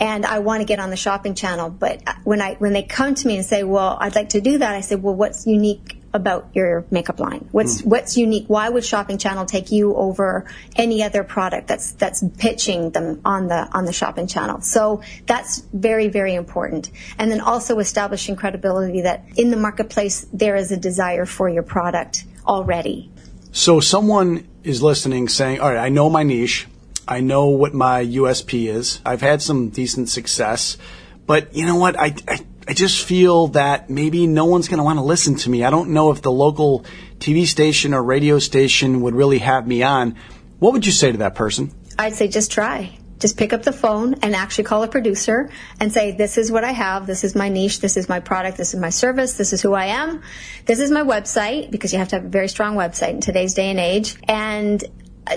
and 0.00 0.24
I 0.24 0.38
want 0.38 0.62
to 0.62 0.64
get 0.64 0.80
on 0.80 0.88
the 0.90 0.96
shopping 0.96 1.34
channel. 1.34 1.68
But 1.68 2.02
when 2.24 2.40
I 2.40 2.54
when 2.54 2.72
they 2.72 2.82
come 2.82 3.14
to 3.14 3.28
me 3.28 3.36
and 3.36 3.44
say, 3.44 3.62
"Well, 3.62 3.96
I'd 4.00 4.14
like 4.14 4.30
to 4.30 4.40
do 4.40 4.58
that," 4.58 4.74
I 4.74 4.80
say, 4.80 4.96
"Well, 4.96 5.14
what's 5.14 5.46
unique 5.46 5.98
about 6.12 6.48
your 6.54 6.84
makeup 6.90 7.20
line? 7.20 7.48
What's 7.52 7.82
mm. 7.82 7.86
what's 7.86 8.16
unique? 8.16 8.46
Why 8.48 8.68
would 8.68 8.84
Shopping 8.84 9.18
Channel 9.18 9.44
take 9.44 9.70
you 9.70 9.94
over 9.94 10.46
any 10.74 11.02
other 11.02 11.22
product 11.22 11.68
that's 11.68 11.92
that's 11.92 12.24
pitching 12.38 12.90
them 12.90 13.20
on 13.24 13.46
the 13.46 13.68
on 13.72 13.84
the 13.84 13.92
Shopping 13.92 14.26
Channel? 14.26 14.62
So 14.62 15.02
that's 15.26 15.60
very 15.72 16.08
very 16.08 16.34
important. 16.34 16.90
And 17.18 17.30
then 17.30 17.40
also 17.40 17.78
establishing 17.78 18.36
credibility 18.36 19.02
that 19.02 19.26
in 19.36 19.50
the 19.50 19.58
marketplace 19.58 20.26
there 20.32 20.56
is 20.56 20.72
a 20.72 20.76
desire 20.78 21.26
for 21.26 21.48
your 21.48 21.62
product 21.62 22.24
already. 22.46 23.10
So 23.52 23.80
someone 23.80 24.48
is 24.64 24.82
listening 24.82 25.28
saying, 25.28 25.60
"All 25.60 25.68
right, 25.68 25.84
I 25.84 25.90
know 25.90 26.08
my 26.08 26.22
niche. 26.22 26.66
I 27.10 27.20
know 27.20 27.48
what 27.48 27.74
my 27.74 28.06
USP 28.06 28.68
is. 28.68 29.00
I've 29.04 29.20
had 29.20 29.42
some 29.42 29.70
decent 29.70 30.08
success, 30.08 30.78
but 31.26 31.56
you 31.56 31.66
know 31.66 31.74
what? 31.74 31.98
I, 31.98 32.14
I, 32.28 32.38
I 32.68 32.72
just 32.72 33.04
feel 33.04 33.48
that 33.48 33.90
maybe 33.90 34.28
no 34.28 34.44
one's 34.44 34.68
going 34.68 34.78
to 34.78 34.84
want 34.84 35.00
to 35.00 35.04
listen 35.04 35.34
to 35.34 35.50
me. 35.50 35.64
I 35.64 35.70
don't 35.70 35.90
know 35.90 36.12
if 36.12 36.22
the 36.22 36.30
local 36.30 36.84
TV 37.18 37.46
station 37.46 37.94
or 37.94 38.02
radio 38.04 38.38
station 38.38 39.00
would 39.00 39.16
really 39.16 39.38
have 39.38 39.66
me 39.66 39.82
on. 39.82 40.14
What 40.60 40.72
would 40.72 40.86
you 40.86 40.92
say 40.92 41.10
to 41.10 41.18
that 41.18 41.34
person? 41.34 41.74
I'd 41.98 42.14
say 42.14 42.28
just 42.28 42.52
try. 42.52 42.96
Just 43.18 43.36
pick 43.36 43.52
up 43.52 43.64
the 43.64 43.72
phone 43.72 44.14
and 44.22 44.36
actually 44.36 44.64
call 44.64 44.84
a 44.84 44.88
producer 44.88 45.50
and 45.80 45.92
say, 45.92 46.12
this 46.12 46.38
is 46.38 46.52
what 46.52 46.62
I 46.62 46.70
have. 46.70 47.08
This 47.08 47.24
is 47.24 47.34
my 47.34 47.48
niche. 47.48 47.80
This 47.80 47.96
is 47.96 48.08
my 48.08 48.20
product. 48.20 48.56
This 48.56 48.72
is 48.72 48.80
my 48.80 48.90
service. 48.90 49.34
This 49.34 49.52
is 49.52 49.60
who 49.60 49.74
I 49.74 49.86
am. 49.86 50.22
This 50.64 50.78
is 50.78 50.92
my 50.92 51.02
website 51.02 51.72
because 51.72 51.92
you 51.92 51.98
have 51.98 52.08
to 52.08 52.16
have 52.16 52.24
a 52.24 52.28
very 52.28 52.48
strong 52.48 52.76
website 52.76 53.10
in 53.10 53.20
today's 53.20 53.52
day 53.52 53.68
and 53.68 53.80
age. 53.80 54.14
And 54.28 54.82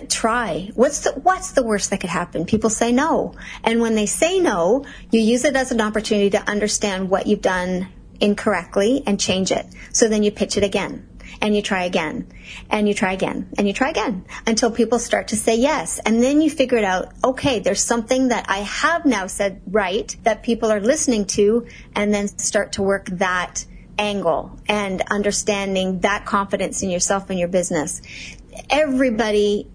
try. 0.02 0.72
What's 0.76 1.02
the 1.02 1.12
what's 1.12 1.52
the 1.52 1.64
worst 1.64 1.90
that 1.90 2.00
could 2.00 2.10
happen? 2.10 2.46
People 2.46 2.70
say 2.70 2.92
no. 2.92 3.36
And 3.64 3.82
when 3.82 3.96
they 3.96 4.06
say 4.06 4.40
no, 4.40 4.86
you 5.12 5.20
use 5.20 5.46
it 5.46 5.56
as 5.56 5.72
an 5.72 5.82
opportunity 5.82 6.32
to 6.32 6.50
understand 6.50 7.10
what 7.10 7.28
you've 7.28 7.42
done 7.42 7.88
incorrectly 8.20 9.04
and 9.06 9.20
change 9.20 9.52
it. 9.52 9.66
So 9.92 10.08
then 10.08 10.24
you 10.24 10.32
pitch 10.32 10.58
it 10.58 10.64
again 10.64 11.08
and 11.42 11.56
you 11.56 11.62
try 11.62 11.84
again 11.84 12.28
and 12.70 12.88
you 12.88 12.94
try 12.94 13.14
again 13.14 13.50
and 13.58 13.68
you 13.68 13.74
try 13.74 13.90
again 13.90 14.26
until 14.48 14.72
people 14.72 15.00
start 15.00 15.30
to 15.30 15.36
say 15.36 15.56
yes. 15.56 16.00
And 16.00 16.24
then 16.24 16.42
you 16.42 16.50
figure 16.50 16.78
it 16.78 16.84
out, 16.84 17.14
okay, 17.24 17.60
there's 17.60 17.84
something 17.84 18.30
that 18.30 18.46
I 18.48 18.60
have 18.60 19.06
now 19.06 19.28
said 19.28 19.62
right 19.68 20.16
that 20.24 20.44
people 20.44 20.72
are 20.72 20.80
listening 20.80 21.26
to 21.38 21.68
and 21.96 22.14
then 22.14 22.28
start 22.38 22.74
to 22.74 22.84
work 22.84 23.08
that 23.08 23.66
angle 23.98 24.60
and 24.68 25.02
understanding 25.12 26.00
that 26.00 26.26
confidence 26.26 26.82
in 26.82 26.90
yourself 26.90 27.30
and 27.30 27.38
your 27.38 27.48
business. 27.48 28.02
Everybody 28.70 29.68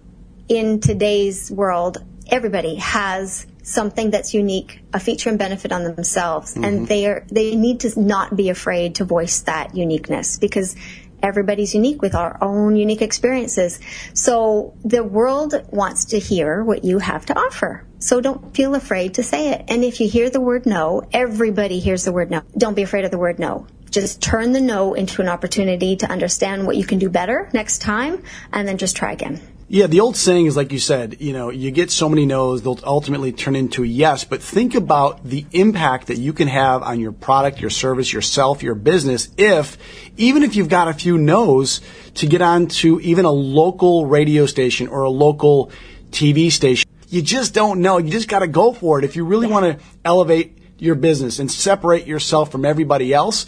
in 0.49 0.81
today's 0.81 1.51
world, 1.51 1.99
everybody 2.27 2.75
has 2.75 3.45
something 3.63 4.09
that's 4.09 4.33
unique, 4.33 4.81
a 4.93 4.99
feature 4.99 5.29
and 5.29 5.37
benefit 5.37 5.71
on 5.71 5.83
themselves, 5.83 6.53
mm-hmm. 6.53 6.63
and 6.63 6.87
they 6.87 7.05
are 7.05 7.25
they 7.31 7.55
need 7.55 7.81
to 7.81 7.99
not 7.99 8.35
be 8.35 8.49
afraid 8.49 8.95
to 8.95 9.05
voice 9.05 9.41
that 9.41 9.75
uniqueness 9.75 10.37
because 10.37 10.75
everybody's 11.21 11.75
unique 11.75 12.01
with 12.01 12.15
our 12.15 12.37
own 12.41 12.75
unique 12.75 13.01
experiences. 13.01 13.79
So 14.13 14.73
the 14.83 15.03
world 15.03 15.53
wants 15.69 16.05
to 16.05 16.19
hear 16.19 16.63
what 16.63 16.83
you 16.83 16.99
have 16.99 17.25
to 17.27 17.37
offer. 17.37 17.85
So 17.99 18.21
don't 18.21 18.55
feel 18.55 18.73
afraid 18.73 19.15
to 19.15 19.23
say 19.23 19.49
it. 19.49 19.65
And 19.67 19.83
if 19.83 19.99
you 19.99 20.07
hear 20.07 20.29
the 20.29 20.39
word 20.39 20.65
no, 20.65 21.03
everybody 21.11 21.79
hears 21.79 22.05
the 22.05 22.13
word 22.13 22.31
no. 22.31 22.43
Don't 22.57 22.73
be 22.73 22.83
afraid 22.83 23.03
of 23.03 23.11
the 23.11 23.17
word 23.17 23.37
no. 23.37 23.67
Just 23.91 24.21
turn 24.21 24.53
the 24.53 24.61
no 24.61 24.93
into 24.93 25.21
an 25.21 25.27
opportunity 25.27 25.97
to 25.97 26.09
understand 26.09 26.65
what 26.65 26.77
you 26.77 26.85
can 26.85 26.99
do 26.99 27.09
better 27.09 27.49
next 27.53 27.79
time 27.79 28.23
and 28.53 28.67
then 28.67 28.77
just 28.77 28.95
try 28.95 29.11
again. 29.11 29.41
Yeah, 29.71 29.85
the 29.85 29.99
old 29.99 30.17
saying 30.17 30.47
is 30.47 30.57
like 30.57 30.71
you 30.71 30.79
said, 30.79 31.21
you 31.21 31.31
know, 31.31 31.51
you 31.51 31.69
get 31.69 31.91
so 31.91 32.09
many 32.09 32.25
no's, 32.25 32.63
they'll 32.63 32.79
ultimately 32.83 33.31
turn 33.31 33.55
into 33.55 33.83
a 33.83 33.85
yes, 33.85 34.23
but 34.23 34.41
think 34.41 34.73
about 34.73 35.23
the 35.23 35.45
impact 35.51 36.07
that 36.07 36.17
you 36.17 36.33
can 36.33 36.47
have 36.47 36.81
on 36.81 36.99
your 36.99 37.11
product, 37.11 37.61
your 37.61 37.69
service, 37.69 38.11
yourself, 38.11 38.63
your 38.63 38.73
business 38.73 39.29
if, 39.37 39.77
even 40.17 40.41
if 40.41 40.55
you've 40.55 40.69
got 40.69 40.87
a 40.87 40.93
few 40.93 41.19
no's, 41.19 41.81
to 42.15 42.25
get 42.25 42.41
onto 42.41 42.99
even 43.01 43.25
a 43.25 43.31
local 43.31 44.07
radio 44.07 44.47
station 44.47 44.87
or 44.87 45.03
a 45.03 45.09
local 45.09 45.71
TV 46.09 46.51
station. 46.51 46.89
You 47.09 47.21
just 47.21 47.53
don't 47.53 47.79
know. 47.79 47.99
You 47.99 48.09
just 48.09 48.27
gotta 48.27 48.47
go 48.47 48.73
for 48.73 48.97
it. 48.97 49.05
If 49.05 49.15
you 49.15 49.23
really 49.23 49.45
want 49.45 49.65
to 49.65 49.85
elevate 50.03 50.57
your 50.79 50.95
business 50.95 51.37
and 51.37 51.51
separate 51.51 52.07
yourself 52.07 52.51
from 52.51 52.65
everybody 52.65 53.13
else, 53.13 53.45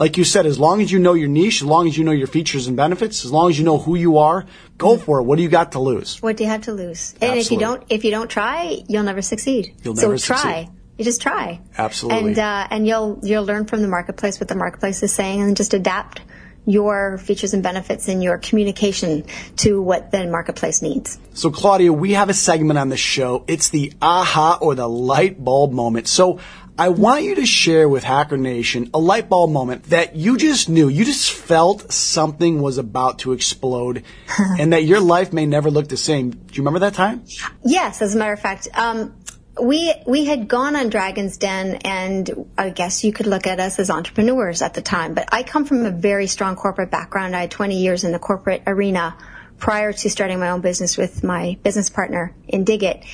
like 0.00 0.16
you 0.16 0.24
said, 0.24 0.46
as 0.46 0.58
long 0.58 0.80
as 0.80 0.90
you 0.90 0.98
know 0.98 1.12
your 1.12 1.28
niche, 1.28 1.60
as 1.60 1.66
long 1.66 1.86
as 1.86 1.98
you 1.98 2.04
know 2.04 2.10
your 2.10 2.26
features 2.26 2.66
and 2.66 2.74
benefits, 2.74 3.22
as 3.26 3.30
long 3.30 3.50
as 3.50 3.58
you 3.58 3.66
know 3.66 3.76
who 3.76 3.96
you 3.96 4.16
are, 4.16 4.46
go 4.78 4.96
for 4.96 5.20
it. 5.20 5.24
What 5.24 5.36
do 5.36 5.42
you 5.42 5.50
got 5.50 5.72
to 5.72 5.78
lose? 5.78 6.22
What 6.22 6.38
do 6.38 6.44
you 6.44 6.48
have 6.48 6.62
to 6.62 6.72
lose? 6.72 7.14
And 7.20 7.38
if 7.38 7.50
you 7.50 7.58
don't, 7.58 7.84
if 7.90 8.02
you 8.02 8.10
don't 8.10 8.30
try, 8.30 8.78
you'll 8.88 9.02
never 9.02 9.20
succeed. 9.20 9.74
You'll 9.84 9.92
never 9.92 10.16
so 10.16 10.32
never 10.32 10.42
try. 10.42 10.62
succeed. 10.62 10.76
You 10.96 11.04
just 11.04 11.20
try. 11.20 11.60
Absolutely. 11.76 12.30
And 12.30 12.38
uh, 12.38 12.66
and 12.70 12.86
you'll 12.86 13.20
you'll 13.22 13.44
learn 13.44 13.66
from 13.66 13.82
the 13.82 13.88
marketplace 13.88 14.40
what 14.40 14.48
the 14.48 14.54
marketplace 14.54 15.02
is 15.02 15.12
saying, 15.12 15.42
and 15.42 15.54
just 15.54 15.74
adapt 15.74 16.22
your 16.66 17.18
features 17.18 17.54
and 17.54 17.62
benefits 17.62 18.08
and 18.08 18.22
your 18.22 18.38
communication 18.38 19.24
to 19.56 19.80
what 19.80 20.10
the 20.10 20.26
marketplace 20.26 20.82
needs. 20.82 21.18
So, 21.34 21.50
Claudia, 21.50 21.92
we 21.92 22.12
have 22.12 22.28
a 22.28 22.34
segment 22.34 22.78
on 22.78 22.88
the 22.88 22.96
show. 22.96 23.44
It's 23.48 23.70
the 23.70 23.92
aha 24.00 24.58
or 24.60 24.74
the 24.74 24.88
light 24.88 25.42
bulb 25.42 25.72
moment. 25.72 26.08
So, 26.08 26.38
I 26.78 26.88
want 26.88 27.24
you 27.24 27.34
to 27.36 27.46
share 27.46 27.88
with 27.88 28.04
Hacker 28.04 28.36
Nation 28.36 28.90
a 28.94 28.98
light 28.98 29.28
bulb 29.28 29.50
moment 29.50 29.84
that 29.84 30.16
you 30.16 30.36
just 30.36 30.68
knew, 30.68 30.88
you 30.88 31.04
just 31.04 31.30
felt 31.30 31.92
something 31.92 32.62
was 32.62 32.78
about 32.78 33.20
to 33.20 33.32
explode 33.32 34.04
and 34.58 34.72
that 34.72 34.84
your 34.84 35.00
life 35.00 35.32
may 35.32 35.46
never 35.46 35.70
look 35.70 35.88
the 35.88 35.96
same. 35.96 36.30
Do 36.30 36.54
you 36.54 36.62
remember 36.62 36.80
that 36.80 36.94
time? 36.94 37.24
Yes, 37.64 38.02
as 38.02 38.14
a 38.14 38.18
matter 38.18 38.32
of 38.32 38.40
fact, 38.40 38.68
um, 38.74 39.14
we 39.60 39.92
we 40.06 40.24
had 40.24 40.48
gone 40.48 40.76
on 40.76 40.88
Dragon's 40.88 41.36
Den, 41.36 41.76
and 41.84 42.48
I 42.56 42.70
guess 42.70 43.04
you 43.04 43.12
could 43.12 43.26
look 43.26 43.46
at 43.46 43.60
us 43.60 43.78
as 43.78 43.90
entrepreneurs 43.90 44.62
at 44.62 44.74
the 44.74 44.82
time. 44.82 45.14
But 45.14 45.28
I 45.32 45.42
come 45.42 45.64
from 45.64 45.84
a 45.84 45.90
very 45.90 46.26
strong 46.26 46.56
corporate 46.56 46.90
background. 46.90 47.36
I 47.36 47.42
had 47.42 47.50
20 47.50 47.76
years 47.76 48.04
in 48.04 48.12
the 48.12 48.18
corporate 48.18 48.62
arena 48.66 49.16
prior 49.58 49.92
to 49.92 50.10
starting 50.10 50.38
my 50.38 50.50
own 50.50 50.60
business 50.60 50.96
with 50.96 51.22
my 51.22 51.58
business 51.62 51.90
partner 51.90 52.34
in 52.48 52.64
Dig 52.64 52.82
It, 52.82 53.04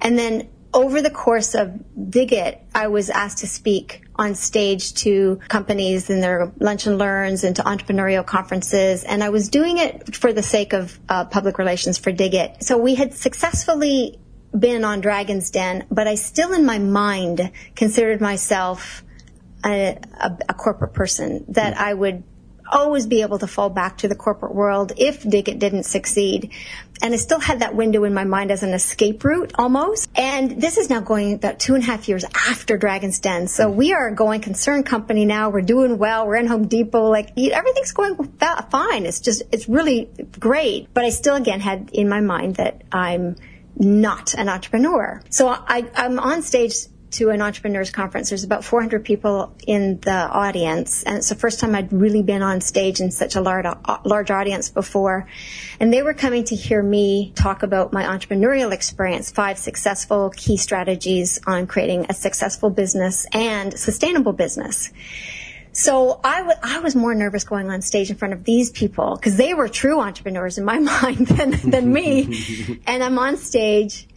and 0.00 0.18
then. 0.18 0.48
Over 0.74 1.00
the 1.00 1.10
course 1.10 1.54
of 1.54 2.10
Dig 2.10 2.32
It, 2.32 2.60
I 2.74 2.88
was 2.88 3.08
asked 3.08 3.38
to 3.38 3.46
speak 3.46 4.02
on 4.16 4.34
stage 4.34 4.94
to 4.94 5.40
companies 5.48 6.10
in 6.10 6.20
their 6.20 6.52
lunch 6.58 6.86
and 6.86 6.98
learns 6.98 7.44
and 7.44 7.56
to 7.56 7.62
entrepreneurial 7.62 8.24
conferences. 8.24 9.02
And 9.04 9.24
I 9.24 9.30
was 9.30 9.48
doing 9.48 9.78
it 9.78 10.14
for 10.14 10.32
the 10.32 10.42
sake 10.42 10.74
of 10.74 10.98
uh, 11.08 11.24
public 11.24 11.58
relations 11.58 11.96
for 11.96 12.12
Dig 12.12 12.34
It. 12.34 12.62
So 12.62 12.76
we 12.76 12.96
had 12.96 13.14
successfully 13.14 14.18
been 14.56 14.84
on 14.84 15.00
Dragon's 15.00 15.50
Den, 15.50 15.86
but 15.90 16.06
I 16.06 16.16
still 16.16 16.52
in 16.52 16.66
my 16.66 16.78
mind 16.78 17.50
considered 17.74 18.20
myself 18.20 19.02
a, 19.64 19.98
a, 20.20 20.38
a 20.48 20.54
corporate 20.54 20.92
person 20.92 21.44
that 21.48 21.76
I 21.76 21.94
would 21.94 22.24
always 22.70 23.06
be 23.06 23.22
able 23.22 23.38
to 23.38 23.46
fall 23.46 23.70
back 23.70 23.98
to 23.98 24.08
the 24.08 24.14
corporate 24.14 24.54
world 24.54 24.92
if 24.96 25.28
Dig 25.28 25.48
It 25.48 25.58
didn't 25.58 25.84
succeed. 25.84 26.52
And 27.02 27.14
I 27.14 27.16
still 27.16 27.40
had 27.40 27.60
that 27.60 27.74
window 27.74 28.04
in 28.04 28.14
my 28.14 28.24
mind 28.24 28.50
as 28.50 28.62
an 28.62 28.70
escape 28.70 29.24
route 29.24 29.52
almost. 29.56 30.08
And 30.14 30.60
this 30.60 30.76
is 30.76 30.90
now 30.90 31.00
going 31.00 31.34
about 31.34 31.58
two 31.58 31.74
and 31.74 31.82
a 31.82 31.86
half 31.86 32.08
years 32.08 32.24
after 32.34 32.76
Dragon's 32.76 33.18
Den. 33.20 33.48
So 33.48 33.70
we 33.70 33.92
are 33.92 34.08
a 34.08 34.14
going 34.14 34.40
concern 34.40 34.82
company 34.82 35.24
now. 35.24 35.50
We're 35.50 35.62
doing 35.62 35.98
well. 35.98 36.26
We're 36.26 36.36
in 36.36 36.46
Home 36.46 36.66
Depot. 36.66 37.08
Like 37.08 37.30
everything's 37.38 37.92
going 37.92 38.16
fine. 38.70 39.06
It's 39.06 39.20
just, 39.20 39.42
it's 39.52 39.68
really 39.68 40.08
great. 40.38 40.92
But 40.92 41.04
I 41.04 41.10
still 41.10 41.36
again 41.36 41.60
had 41.60 41.90
in 41.92 42.08
my 42.08 42.20
mind 42.20 42.56
that 42.56 42.82
I'm 42.92 43.36
not 43.76 44.34
an 44.34 44.48
entrepreneur. 44.48 45.22
So 45.30 45.48
I, 45.48 45.88
I'm 45.94 46.18
on 46.18 46.42
stage 46.42 46.74
to 47.12 47.30
an 47.30 47.42
entrepreneurs 47.42 47.90
conference. 47.90 48.28
There's 48.28 48.44
about 48.44 48.64
400 48.64 49.04
people 49.04 49.54
in 49.66 49.98
the 50.00 50.12
audience, 50.12 51.02
and 51.02 51.16
it's 51.16 51.28
the 51.28 51.34
first 51.34 51.60
time 51.60 51.74
I'd 51.74 51.92
really 51.92 52.22
been 52.22 52.42
on 52.42 52.60
stage 52.60 53.00
in 53.00 53.10
such 53.10 53.36
a 53.36 53.40
large, 53.40 53.66
large 54.04 54.30
audience 54.30 54.68
before. 54.68 55.26
And 55.80 55.92
they 55.92 56.02
were 56.02 56.14
coming 56.14 56.44
to 56.44 56.56
hear 56.56 56.82
me 56.82 57.32
talk 57.34 57.62
about 57.62 57.92
my 57.92 58.04
entrepreneurial 58.04 58.72
experience, 58.72 59.30
five 59.30 59.58
successful 59.58 60.30
key 60.36 60.56
strategies 60.56 61.40
on 61.46 61.66
creating 61.66 62.06
a 62.08 62.14
successful 62.14 62.70
business 62.70 63.26
and 63.32 63.78
sustainable 63.78 64.32
business. 64.32 64.90
So 65.78 66.18
I, 66.24 66.38
w- 66.38 66.58
I 66.60 66.80
was 66.80 66.96
more 66.96 67.14
nervous 67.14 67.44
going 67.44 67.70
on 67.70 67.82
stage 67.82 68.10
in 68.10 68.16
front 68.16 68.34
of 68.34 68.42
these 68.42 68.70
people 68.70 69.14
because 69.14 69.36
they 69.36 69.54
were 69.54 69.68
true 69.68 70.00
entrepreneurs 70.00 70.58
in 70.58 70.64
my 70.64 70.78
mind 71.02 71.28
than, 71.28 71.70
than 71.70 71.92
me. 71.92 72.80
and 72.86 73.00
I'm 73.00 73.16
on 73.18 73.36
stage 73.36 74.07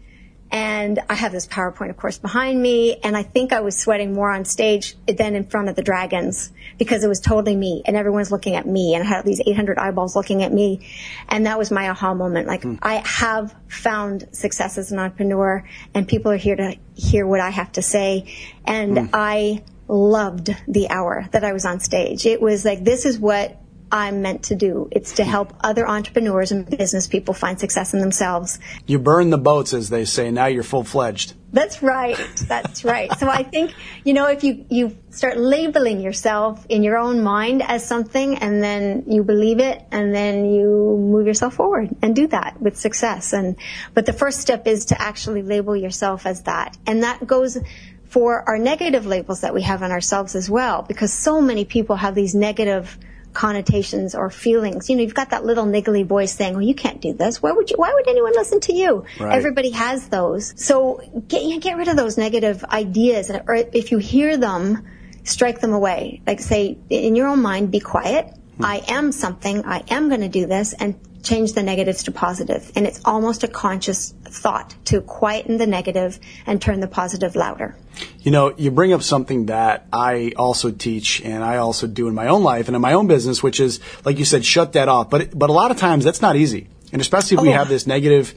and 0.52 1.00
I 1.10 1.14
have 1.14 1.32
this 1.32 1.48
PowerPoint, 1.48 1.92
of 1.92 1.98
course, 1.98 2.18
behind 2.18 2.62
me. 2.62 2.98
And 3.04 3.16
I 3.16 3.24
think 3.24 3.54
I 3.54 3.62
was 3.62 3.78
sweating 3.78 4.14
more 4.14 4.30
on 4.30 4.44
stage 4.44 4.98
than 5.08 5.36
in 5.36 5.46
front 5.46 5.70
of 5.70 5.78
the 5.78 5.82
dragons 5.82 6.52
because 6.78 7.06
it 7.06 7.08
was 7.08 7.22
totally 7.22 7.56
me 7.56 7.84
and 7.86 7.96
everyone's 7.96 8.32
looking 8.32 8.56
at 8.56 8.68
me 8.68 8.94
and 8.94 9.04
I 9.04 9.08
had 9.08 9.24
these 9.24 9.42
800 9.46 9.80
eyeballs 9.80 10.14
looking 10.14 10.44
at 10.44 10.52
me. 10.52 10.86
And 11.30 11.46
that 11.46 11.58
was 11.58 11.72
my 11.72 11.90
aha 11.90 12.14
moment. 12.14 12.48
Like 12.48 12.64
hmm. 12.64 12.76
I 12.82 12.96
have 12.96 13.56
found 13.70 14.28
success 14.34 14.78
as 14.78 14.92
an 14.92 15.00
entrepreneur 15.00 15.66
and 15.94 16.06
people 16.06 16.32
are 16.32 16.38
here 16.38 16.58
to 16.58 16.76
hear 16.96 17.26
what 17.26 17.40
I 17.40 17.50
have 17.50 17.72
to 17.74 17.82
say. 17.82 18.36
And 18.66 18.98
hmm. 18.98 19.06
I 19.14 19.64
loved 19.88 20.56
the 20.68 20.90
hour 20.90 21.30
that 21.32 21.46
I 21.46 21.54
was 21.54 21.66
on 21.66 21.80
stage. 21.80 22.26
It 22.26 22.42
was 22.42 22.66
like, 22.66 22.84
this 22.84 23.06
is 23.06 23.18
what 23.18 23.61
I'm 23.92 24.22
meant 24.22 24.44
to 24.44 24.56
do. 24.56 24.88
It's 24.92 25.14
to 25.16 25.24
help 25.24 25.54
other 25.62 25.88
entrepreneurs 25.88 26.52
and 26.52 26.66
business 26.66 27.08
people 27.08 27.34
find 27.34 27.60
success 27.60 27.94
in 27.94 28.00
themselves. 28.00 28.58
You 28.88 29.00
burn 29.00 29.30
the 29.30 29.38
boats, 29.38 29.74
as 29.74 29.90
they 29.90 30.06
say. 30.06 30.32
Now 30.32 30.46
you're 30.46 30.64
full 30.64 30.84
fledged. 30.84 31.34
That's 31.52 31.84
right. 31.84 32.18
That's 32.48 32.86
right. 32.86 33.12
So 33.20 33.28
I 33.28 33.44
think, 33.44 33.74
you 34.06 34.14
know, 34.14 34.28
if 34.28 34.46
you, 34.46 34.66
you 34.70 34.98
start 35.10 35.38
labeling 35.38 36.00
yourself 36.00 36.66
in 36.70 36.82
your 36.82 36.98
own 36.98 37.22
mind 37.22 37.62
as 37.62 37.86
something 37.86 38.38
and 38.38 38.64
then 38.64 39.04
you 39.08 39.26
believe 39.26 39.60
it 39.60 39.84
and 39.92 40.16
then 40.16 40.46
you 40.46 40.98
move 40.98 41.28
yourself 41.28 41.56
forward 41.56 41.94
and 42.02 42.16
do 42.16 42.28
that 42.28 42.62
with 42.62 42.78
success. 42.78 43.34
And, 43.34 43.58
but 43.94 44.06
the 44.06 44.14
first 44.14 44.40
step 44.40 44.66
is 44.66 44.86
to 44.86 45.02
actually 45.02 45.42
label 45.42 45.76
yourself 45.76 46.26
as 46.26 46.44
that. 46.44 46.78
And 46.88 47.04
that 47.04 47.28
goes 47.28 47.58
for 48.06 48.48
our 48.48 48.58
negative 48.58 49.06
labels 49.06 49.42
that 49.42 49.54
we 49.54 49.64
have 49.64 49.84
on 49.84 49.92
ourselves 49.92 50.36
as 50.36 50.50
well, 50.50 50.84
because 50.84 51.12
so 51.12 51.42
many 51.42 51.66
people 51.66 51.98
have 51.98 52.16
these 52.16 52.34
negative 52.34 52.98
connotations 53.34 54.16
or 54.16 54.30
feelings. 54.30 54.90
You 54.90 54.96
know, 54.96 55.04
you've 55.04 55.14
got 55.14 55.30
that 55.32 55.46
little 55.46 55.66
niggly 55.66 56.06
voice 56.06 56.34
saying, 56.34 56.54
"Well, 56.54 56.64
you 56.64 56.76
can't 56.76 57.02
do 57.02 57.14
this. 57.14 57.42
Why 57.42 57.52
would 57.52 57.70
you? 57.70 57.78
Why 57.78 57.92
would 57.94 58.08
anyone 58.08 58.34
listen 58.34 58.60
to 58.62 58.74
you?" 58.74 59.06
Right. 59.20 59.36
Everybody 59.36 59.72
has 59.72 60.08
those. 60.10 60.54
So 60.56 61.02
get 61.28 61.62
get 61.62 61.78
rid 61.78 61.88
of 61.88 61.96
those 61.96 62.18
negative 62.18 62.64
ideas, 62.66 63.30
or 63.30 63.56
if 63.56 63.92
you 63.92 63.98
hear 63.98 64.38
them, 64.38 64.86
strike 65.24 65.60
them 65.62 65.74
away. 65.74 66.22
Like 66.26 66.40
say 66.40 66.78
in 66.90 67.16
your 67.16 67.28
own 67.28 67.42
mind, 67.42 67.72
be 67.72 67.80
quiet. 67.80 68.34
Hmm. 68.58 68.66
I 68.66 68.82
am 68.88 69.12
something. 69.12 69.66
I 69.66 69.84
am 69.90 70.10
going 70.10 70.22
to 70.22 70.30
do 70.30 70.46
this, 70.46 70.74
and 70.74 70.96
change 71.24 71.54
the 71.54 71.64
negatives 71.64 72.04
to 72.04 72.12
positive. 72.12 72.72
And 72.76 72.86
it's 72.88 73.00
almost 73.06 73.44
a 73.44 73.48
conscious 73.48 74.14
thought 74.24 74.76
to 74.86 75.02
quieten 75.02 75.58
the 75.58 75.68
negative 75.68 76.20
and 76.46 76.62
turn 76.62 76.80
the 76.80 76.88
positive 76.88 77.36
louder. 77.36 77.76
You 78.20 78.32
know, 78.32 78.54
you 78.58 78.72
bring 78.72 78.94
up 78.94 79.04
something 79.04 79.46
that 79.48 79.86
I 79.94 80.32
also 80.36 80.72
teach 80.72 81.22
and 81.22 81.44
I 81.44 81.58
also 81.58 81.86
do 81.88 82.08
in 82.08 82.16
my 82.16 82.28
own 82.28 82.44
life 82.44 82.68
and 82.68 82.76
in 82.76 82.82
my 82.82 82.94
own 82.94 83.08
business, 83.08 83.44
which 83.44 83.60
is, 83.60 83.80
like 84.06 84.18
you 84.18 84.26
said, 84.26 84.44
shut 84.46 84.74
that 84.74 84.88
off. 84.90 85.10
But, 85.10 85.38
but 85.38 85.50
a 85.50 85.54
lot 85.54 85.72
of 85.72 85.78
times 85.78 86.04
that's 86.04 86.22
not 86.22 86.36
easy. 86.36 86.68
And 86.92 87.02
especially 87.02 87.38
if 87.38 87.44
we 87.44 87.50
Oh. 87.50 87.54
have 87.54 87.70
this 87.70 87.86
negative 87.86 88.34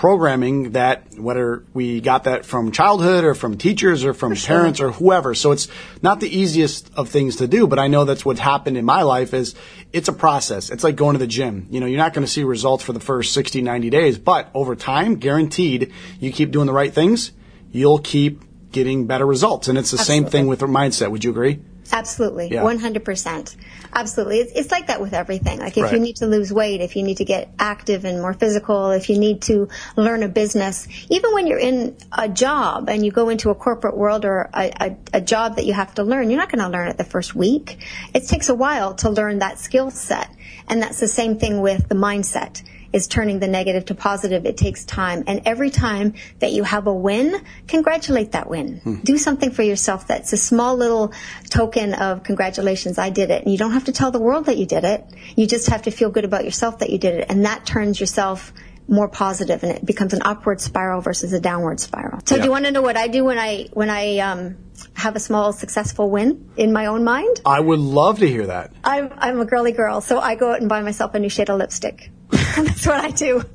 programming 0.00 0.70
that 0.70 1.18
whether 1.18 1.62
we 1.74 2.00
got 2.00 2.24
that 2.24 2.46
from 2.46 2.72
childhood 2.72 3.22
or 3.22 3.34
from 3.34 3.58
teachers 3.58 4.02
or 4.02 4.14
from 4.14 4.34
parents 4.34 4.80
or 4.80 4.92
whoever. 4.92 5.34
So 5.34 5.52
it's 5.52 5.68
not 6.00 6.20
the 6.20 6.38
easiest 6.38 6.90
of 6.94 7.10
things 7.10 7.36
to 7.36 7.46
do, 7.46 7.66
but 7.66 7.78
I 7.78 7.88
know 7.88 8.06
that's 8.06 8.24
what 8.24 8.38
happened 8.38 8.78
in 8.78 8.86
my 8.86 9.02
life 9.02 9.34
is 9.34 9.54
it's 9.92 10.08
a 10.08 10.14
process. 10.14 10.70
It's 10.70 10.82
like 10.82 10.96
going 10.96 11.16
to 11.16 11.18
the 11.18 11.26
gym. 11.26 11.66
You 11.68 11.80
know, 11.80 11.86
you're 11.86 11.98
not 11.98 12.14
going 12.14 12.24
to 12.24 12.32
see 12.32 12.44
results 12.44 12.82
for 12.82 12.94
the 12.94 13.00
first 13.00 13.34
60, 13.34 13.60
90 13.60 13.90
days, 13.90 14.16
but 14.16 14.48
over 14.54 14.74
time, 14.74 15.16
guaranteed, 15.16 15.92
you 16.18 16.32
keep 16.32 16.50
doing 16.50 16.66
the 16.66 16.72
right 16.72 16.94
things, 16.94 17.32
you'll 17.70 17.98
keep 17.98 18.40
getting 18.72 19.06
better 19.06 19.26
results. 19.26 19.68
And 19.68 19.76
it's 19.76 19.90
the 19.90 19.98
same 19.98 20.24
thing 20.24 20.46
with 20.46 20.60
mindset. 20.60 21.10
Would 21.10 21.24
you 21.24 21.30
agree? 21.30 21.60
Absolutely, 21.92 22.48
Yeah. 22.52 22.62
one 22.62 22.78
hundred 22.78 23.04
percent. 23.04 23.56
Absolutely, 23.92 24.38
it's, 24.38 24.52
it's 24.54 24.70
like 24.70 24.86
that 24.86 25.00
with 25.00 25.12
everything. 25.12 25.58
Like 25.58 25.76
if 25.76 25.84
Right. 25.84 25.94
you 25.94 25.98
need 25.98 26.16
to 26.16 26.26
lose 26.26 26.52
weight, 26.52 26.80
if 26.80 26.94
you 26.96 27.02
need 27.02 27.16
to 27.18 27.24
get 27.24 27.48
active 27.58 28.04
and 28.04 28.20
more 28.20 28.32
physical, 28.32 28.90
if 28.90 29.10
you 29.10 29.18
need 29.18 29.42
to 29.42 29.68
learn 29.96 30.22
a 30.22 30.28
business, 30.28 30.86
even 31.08 31.32
when 31.34 31.46
you're 31.46 31.58
in 31.58 31.96
a 32.12 32.28
job 32.28 32.88
and 32.88 33.04
you 33.04 33.10
go 33.10 33.28
into 33.28 33.50
a 33.50 33.54
corporate 33.54 33.96
world 33.96 34.24
or 34.24 34.48
a, 34.54 34.70
a, 34.80 34.96
a 35.14 35.20
job 35.20 35.56
that 35.56 35.64
you 35.66 35.72
have 35.72 35.94
to 35.96 36.04
learn, 36.04 36.30
you're 36.30 36.38
not 36.38 36.50
going 36.50 36.62
to 36.64 36.68
learn 36.68 36.88
it 36.88 36.96
the 36.98 37.04
first 37.04 37.34
week. 37.34 37.84
It 38.14 38.26
takes 38.28 38.48
a 38.48 38.54
while 38.54 38.94
to 38.96 39.10
learn 39.10 39.40
that 39.40 39.58
skill 39.58 39.90
set, 39.90 40.28
and 40.68 40.80
that's 40.82 41.00
the 41.00 41.08
same 41.08 41.38
thing 41.38 41.60
with 41.60 41.88
the 41.88 41.94
mindset 41.96 42.62
is 42.92 43.06
turning 43.06 43.38
the 43.38 43.46
negative 43.48 43.84
to 43.86 43.94
positive. 43.94 44.44
It 44.46 44.56
takes 44.56 44.84
time. 44.84 45.24
And 45.26 45.42
every 45.46 45.70
time 45.70 46.14
that 46.40 46.52
you 46.52 46.64
have 46.64 46.86
a 46.86 46.92
win, 46.94 47.40
congratulate 47.68 48.32
that 48.32 48.48
win. 48.50 49.00
Do 49.04 49.16
something 49.16 49.50
for 49.52 49.62
yourself 49.62 50.06
that's 50.08 50.32
a 50.32 50.36
small 50.36 50.76
little 50.76 51.12
token 51.50 51.94
of 51.94 52.22
congratulations, 52.24 52.98
I 52.98 53.10
did 53.10 53.30
it. 53.30 53.42
And 53.44 53.52
you 53.52 53.58
don't 53.58 53.72
have 53.72 53.84
to 53.84 53.92
tell 53.92 54.10
the 54.10 54.20
world 54.20 54.46
that 54.46 54.56
you 54.56 54.66
did 54.66 54.84
it. 54.84 55.04
You 55.36 55.46
just 55.46 55.68
have 55.68 55.82
to 55.82 55.90
feel 55.90 56.10
good 56.10 56.24
about 56.24 56.44
yourself 56.44 56.80
that 56.80 56.90
you 56.90 56.98
did 56.98 57.14
it. 57.14 57.26
And 57.30 57.44
that 57.44 57.64
turns 57.64 58.00
yourself 58.00 58.52
more 58.88 59.06
positive 59.06 59.62
and 59.62 59.70
it 59.70 59.86
becomes 59.86 60.12
an 60.14 60.20
upward 60.24 60.60
spiral 60.60 61.00
versus 61.00 61.32
a 61.32 61.38
downward 61.38 61.78
spiral. 61.78 62.18
So 62.24 62.34
Yeah. 62.34 62.42
do 62.42 62.46
you 62.46 62.50
want 62.50 62.64
to 62.64 62.72
know 62.72 62.82
what 62.82 62.96
I 62.96 63.06
do 63.06 63.24
when 63.24 63.38
I, 63.38 63.68
when 63.72 63.88
I, 63.88 64.18
um, 64.18 64.56
have 64.94 65.14
a 65.14 65.20
small 65.20 65.52
successful 65.52 66.10
win 66.10 66.50
in 66.56 66.72
my 66.72 66.86
own 66.86 67.04
mind? 67.04 67.40
I 67.46 67.60
would 67.60 67.78
love 67.78 68.18
to 68.18 68.26
hear 68.28 68.46
that. 68.48 68.72
I'm, 68.82 69.12
I'm 69.16 69.40
a 69.40 69.44
girly 69.44 69.70
girl, 69.72 70.00
so 70.00 70.18
I 70.18 70.34
go 70.34 70.50
out 70.52 70.58
and 70.60 70.68
buy 70.68 70.80
myself 70.82 71.14
a 71.14 71.20
new 71.20 71.28
shade 71.28 71.50
of 71.50 71.58
lipstick. 71.58 72.10
That's 72.56 72.86
what 72.86 73.04
I 73.04 73.10
do. 73.10 73.42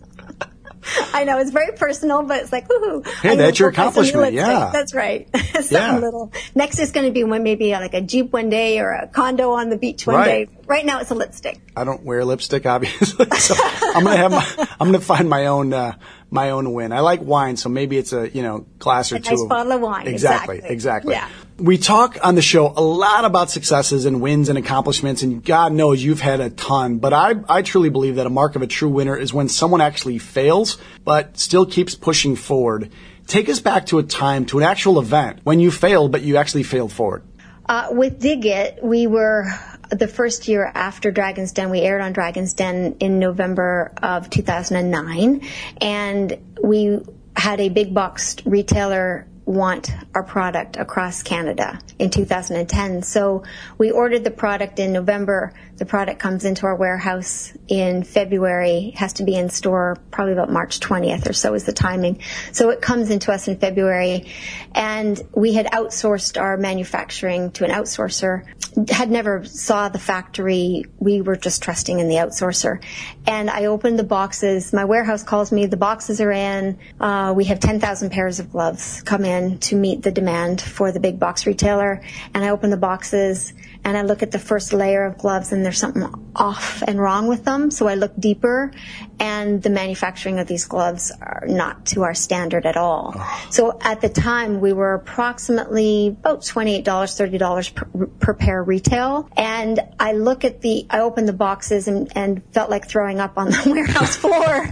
I 1.15 1.23
know 1.23 1.39
it's 1.39 1.49
very 1.49 1.75
personal, 1.75 2.21
but 2.21 2.43
it's 2.43 2.51
like, 2.51 2.67
woohoo! 2.67 3.07
Hey, 3.07 3.31
I 3.31 3.35
that's 3.35 3.57
your 3.57 3.71
full 3.71 3.75
price 3.91 3.97
on 3.97 4.03
accomplishment, 4.03 4.33
yeah. 4.33 4.69
that's 4.71 4.93
right. 4.93 5.27
Something 5.53 5.67
Yeah. 5.71 5.97
little. 5.97 6.31
Next 6.53 6.77
is 6.77 6.91
going 6.91 7.07
to 7.07 7.11
be 7.11 7.23
one 7.23 7.41
maybe 7.41 7.71
like 7.71 7.95
a 7.95 8.01
jeep 8.01 8.31
one 8.31 8.51
day 8.51 8.77
or 8.79 8.91
a 8.91 9.07
condo 9.07 9.49
on 9.53 9.69
the 9.69 9.77
beach 9.77 10.05
one 10.05 10.17
Right. 10.17 10.47
day. 10.47 10.57
Right 10.67 10.85
now, 10.85 10.99
it's 10.99 11.09
a 11.09 11.15
lipstick. 11.15 11.59
I 11.75 11.85
don't 11.85 12.03
wear 12.03 12.23
lipstick, 12.23 12.67
obviously. 12.67 13.25
So 13.37 13.55
I'm 13.57 14.03
gonna 14.03 14.15
have 14.17 14.31
my, 14.31 14.67
I'm 14.79 14.87
gonna 14.91 14.99
find 15.01 15.27
my 15.27 15.47
own, 15.47 15.73
uh, 15.73 15.93
my 16.29 16.51
own 16.51 16.71
win. 16.73 16.91
I 16.91 16.99
like 16.99 17.21
wine, 17.21 17.57
so 17.57 17.67
maybe 17.69 17.97
it's 17.97 18.13
a, 18.13 18.29
you 18.29 18.43
know, 18.43 18.65
glass 18.77 19.11
or 19.11 19.15
A 19.15 19.19
two. 19.19 19.31
nice 19.31 19.43
bottle 19.45 19.71
of 19.73 19.81
wine, 19.81 20.07
Exactly, 20.07 20.57
exactly. 20.57 20.73
exactly. 20.73 21.13
Yeah. 21.13 21.29
We 21.57 21.77
talk 21.77 22.17
on 22.21 22.35
the 22.35 22.41
show 22.41 22.73
a 22.75 22.81
lot 22.81 23.23
about 23.23 23.49
successes 23.49 24.03
and 24.03 24.19
wins 24.19 24.49
and 24.49 24.57
accomplishments, 24.57 25.23
and 25.23 25.41
God 25.41 25.71
knows 25.71 26.03
you've 26.03 26.19
had 26.19 26.41
a 26.41 26.49
ton. 26.49 26.97
But 26.97 27.13
I, 27.13 27.35
I 27.47 27.61
truly 27.61 27.89
believe 27.89 28.15
that 28.15 28.27
a 28.27 28.29
mark 28.29 28.57
of 28.57 28.61
a 28.61 28.67
true 28.67 28.89
winner 28.89 29.15
is 29.15 29.33
when 29.33 29.47
someone 29.47 29.79
actually 29.79 30.17
fails, 30.17 30.77
but 31.05 31.37
still 31.37 31.65
keeps 31.65 31.95
pushing 31.95 32.35
forward. 32.35 32.91
Take 33.25 33.47
us 33.47 33.61
back 33.61 33.85
to 33.87 33.99
a 33.99 34.03
time, 34.03 34.45
to 34.47 34.57
an 34.57 34.65
actual 34.65 34.99
event 34.99 35.39
when 35.43 35.61
you 35.61 35.71
failed, 35.71 36.11
but 36.11 36.23
you 36.23 36.35
actually 36.35 36.63
failed 36.63 36.91
forward. 36.91 37.23
Uh, 37.67 37.87
with 37.91 38.19
Dig 38.19 38.45
It, 38.45 38.79
we 38.83 39.07
were 39.07 39.45
the 39.89 40.09
first 40.09 40.49
year 40.49 40.69
after 40.75 41.09
Dragon's 41.09 41.53
Den. 41.53 41.69
We 41.69 41.79
aired 41.79 42.01
on 42.01 42.11
Dragon's 42.11 42.53
Den 42.53 42.97
in 42.99 43.17
November 43.17 43.93
of 44.03 44.29
2009, 44.29 45.41
and 45.79 46.37
we 46.61 46.99
had 47.35 47.61
a 47.61 47.69
big 47.69 47.93
box 47.93 48.35
retailer 48.45 49.25
want 49.45 49.91
our 50.15 50.23
product 50.23 50.75
across 50.75 51.21
Canada 51.21 51.79
in 51.99 52.09
2010. 52.09 53.03
So 53.03 53.43
we 53.77 53.91
ordered 53.91 54.23
the 54.23 54.31
product 54.31 54.79
in 54.79 54.91
November. 54.91 55.53
The 55.77 55.85
product 55.85 56.19
comes 56.19 56.45
into 56.45 56.65
our 56.65 56.75
warehouse 56.75 57.53
in 57.67 58.03
February, 58.03 58.93
has 58.95 59.13
to 59.13 59.23
be 59.23 59.35
in 59.35 59.49
store 59.49 59.97
probably 60.09 60.33
about 60.33 60.51
March 60.51 60.79
20th 60.79 61.29
or 61.29 61.33
so 61.33 61.53
is 61.53 61.65
the 61.65 61.73
timing. 61.73 62.21
So 62.53 62.69
it 62.69 62.81
comes 62.81 63.11
into 63.11 63.31
us 63.31 63.47
in 63.47 63.57
February 63.57 64.31
and 64.73 65.21
we 65.33 65.53
had 65.53 65.67
outsourced 65.67 66.41
our 66.41 66.57
manufacturing 66.57 67.51
to 67.51 67.65
an 67.65 67.71
outsourcer, 67.71 68.45
had 68.89 69.11
never 69.11 69.45
saw 69.45 69.89
the 69.89 69.99
factory. 69.99 70.85
We 70.97 71.21
were 71.21 71.35
just 71.35 71.61
trusting 71.61 71.99
in 71.99 72.07
the 72.07 72.15
outsourcer. 72.15 72.83
And 73.27 73.49
I 73.49 73.65
opened 73.65 73.99
the 73.99 74.03
boxes. 74.03 74.73
My 74.73 74.85
warehouse 74.85 75.23
calls 75.23 75.51
me, 75.51 75.67
the 75.67 75.77
boxes 75.77 76.19
are 76.19 76.31
in. 76.31 76.79
Uh, 76.99 77.33
we 77.35 77.45
have 77.45 77.59
10,000 77.59 78.09
pairs 78.09 78.39
of 78.39 78.51
gloves 78.51 79.03
come 79.03 79.23
in 79.23 79.34
to 79.59 79.75
meet 79.75 80.01
the 80.03 80.11
demand 80.11 80.61
for 80.61 80.91
the 80.91 80.99
big 80.99 81.19
box 81.19 81.45
retailer. 81.45 82.01
And 82.33 82.43
I 82.43 82.49
open 82.49 82.69
the 82.69 82.77
boxes 82.77 83.53
and 83.83 83.95
I 83.95 84.01
look 84.01 84.23
at 84.23 84.31
the 84.31 84.39
first 84.39 84.73
layer 84.73 85.05
of 85.05 85.17
gloves 85.17 85.51
and 85.51 85.63
there's 85.63 85.77
something 85.77 86.03
off 86.35 86.81
and 86.81 86.99
wrong 86.99 87.27
with 87.27 87.45
them. 87.45 87.69
So 87.69 87.87
I 87.87 87.93
look 87.95 88.13
deeper 88.19 88.71
and 89.19 89.61
the 89.61 89.69
manufacturing 89.69 90.39
of 90.39 90.47
these 90.47 90.65
gloves 90.65 91.11
are 91.21 91.43
not 91.47 91.85
to 91.87 92.01
our 92.01 92.15
standard 92.15 92.65
at 92.65 92.77
all. 92.77 93.15
So 93.51 93.77
at 93.81 94.01
the 94.01 94.09
time 94.09 94.59
we 94.59 94.73
were 94.73 94.95
approximately 94.95 96.07
about 96.07 96.41
$28, 96.41 96.83
$30 96.83 97.75
per, 97.75 98.07
per 98.07 98.33
pair 98.33 98.63
retail. 98.63 99.29
And 99.37 99.79
I 99.99 100.13
look 100.13 100.43
at 100.43 100.61
the, 100.61 100.87
I 100.89 101.01
opened 101.01 101.27
the 101.27 101.33
boxes 101.33 101.87
and, 101.87 102.11
and 102.15 102.41
felt 102.53 102.69
like 102.69 102.87
throwing 102.87 103.19
up 103.19 103.37
on 103.37 103.51
the 103.51 103.63
warehouse 103.71 104.15
floor 104.15 104.69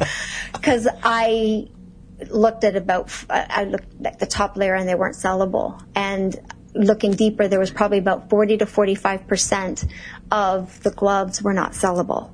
because 0.54 0.88
I 1.04 1.68
looked 2.30 2.64
at 2.64 2.76
about, 2.76 3.12
I 3.30 3.66
looked 3.66 4.06
at 4.06 4.20
the 4.20 4.26
top 4.26 4.58
layer 4.58 4.76
and 4.76 4.88
they 4.88 4.96
weren't 4.96 5.16
sellable. 5.16 5.82
And 5.96 6.36
looking 6.74 7.12
deeper, 7.12 7.48
there 7.48 7.60
was 7.60 7.72
probably 7.72 7.98
about 7.98 8.30
40 8.30 8.58
to 8.58 8.66
45% 8.66 9.90
of 10.32 10.82
the 10.84 10.92
gloves 10.92 11.42
were 11.42 11.54
not 11.54 11.74
sellable. 11.74 12.32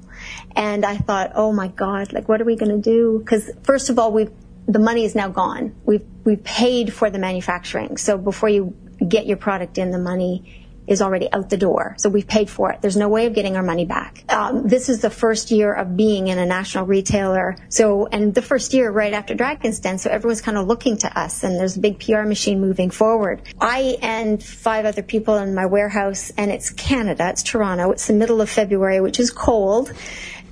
And 0.55 0.85
I 0.85 0.97
thought, 0.97 1.31
oh 1.35 1.53
my 1.53 1.67
God, 1.67 2.13
like 2.13 2.27
what 2.27 2.41
are 2.41 2.45
we 2.45 2.55
going 2.55 2.71
to 2.71 2.81
do? 2.81 3.19
Because 3.19 3.49
first 3.63 3.89
of 3.89 3.99
all, 3.99 4.11
we've, 4.11 4.31
the 4.67 4.79
money 4.79 5.05
is 5.05 5.15
now 5.15 5.29
gone. 5.29 5.75
We've, 5.85 6.05
we've 6.23 6.43
paid 6.43 6.93
for 6.93 7.09
the 7.09 7.19
manufacturing. 7.19 7.97
So 7.97 8.17
before 8.17 8.49
you 8.49 8.75
get 9.07 9.25
your 9.25 9.37
product 9.37 9.77
in, 9.77 9.91
the 9.91 9.99
money 9.99 10.68
is 10.89 11.03
already 11.03 11.31
out 11.31 11.49
the 11.49 11.57
door. 11.57 11.93
So 11.97 12.09
we've 12.09 12.27
paid 12.27 12.49
for 12.49 12.71
it. 12.71 12.81
There's 12.81 12.97
no 12.97 13.07
way 13.07 13.27
of 13.27 13.35
getting 13.35 13.55
our 13.55 13.63
money 13.63 13.85
back. 13.85 14.23
Um, 14.27 14.67
this 14.67 14.89
is 14.89 15.01
the 15.01 15.11
first 15.11 15.51
year 15.51 15.71
of 15.71 15.95
being 15.95 16.27
in 16.27 16.39
a 16.39 16.45
national 16.47 16.87
retailer. 16.87 17.55
So, 17.69 18.07
and 18.07 18.33
the 18.33 18.41
first 18.41 18.73
year 18.73 18.89
right 18.89 19.13
after 19.13 19.35
Dragon's 19.35 19.79
Den. 19.79 19.99
So 19.99 20.09
everyone's 20.09 20.41
kind 20.41 20.57
of 20.57 20.67
looking 20.67 20.97
to 20.97 21.19
us 21.19 21.43
and 21.43 21.59
there's 21.59 21.77
a 21.77 21.79
big 21.79 21.99
PR 21.99 22.23
machine 22.23 22.59
moving 22.59 22.89
forward. 22.89 23.43
I 23.61 23.97
and 24.01 24.43
five 24.43 24.85
other 24.85 25.03
people 25.03 25.37
in 25.37 25.53
my 25.53 25.67
warehouse 25.67 26.31
and 26.35 26.49
it's 26.49 26.71
Canada. 26.71 27.29
It's 27.29 27.43
Toronto. 27.43 27.91
It's 27.91 28.07
the 28.07 28.13
middle 28.13 28.41
of 28.41 28.49
February, 28.49 28.99
which 28.99 29.19
is 29.19 29.29
cold. 29.29 29.93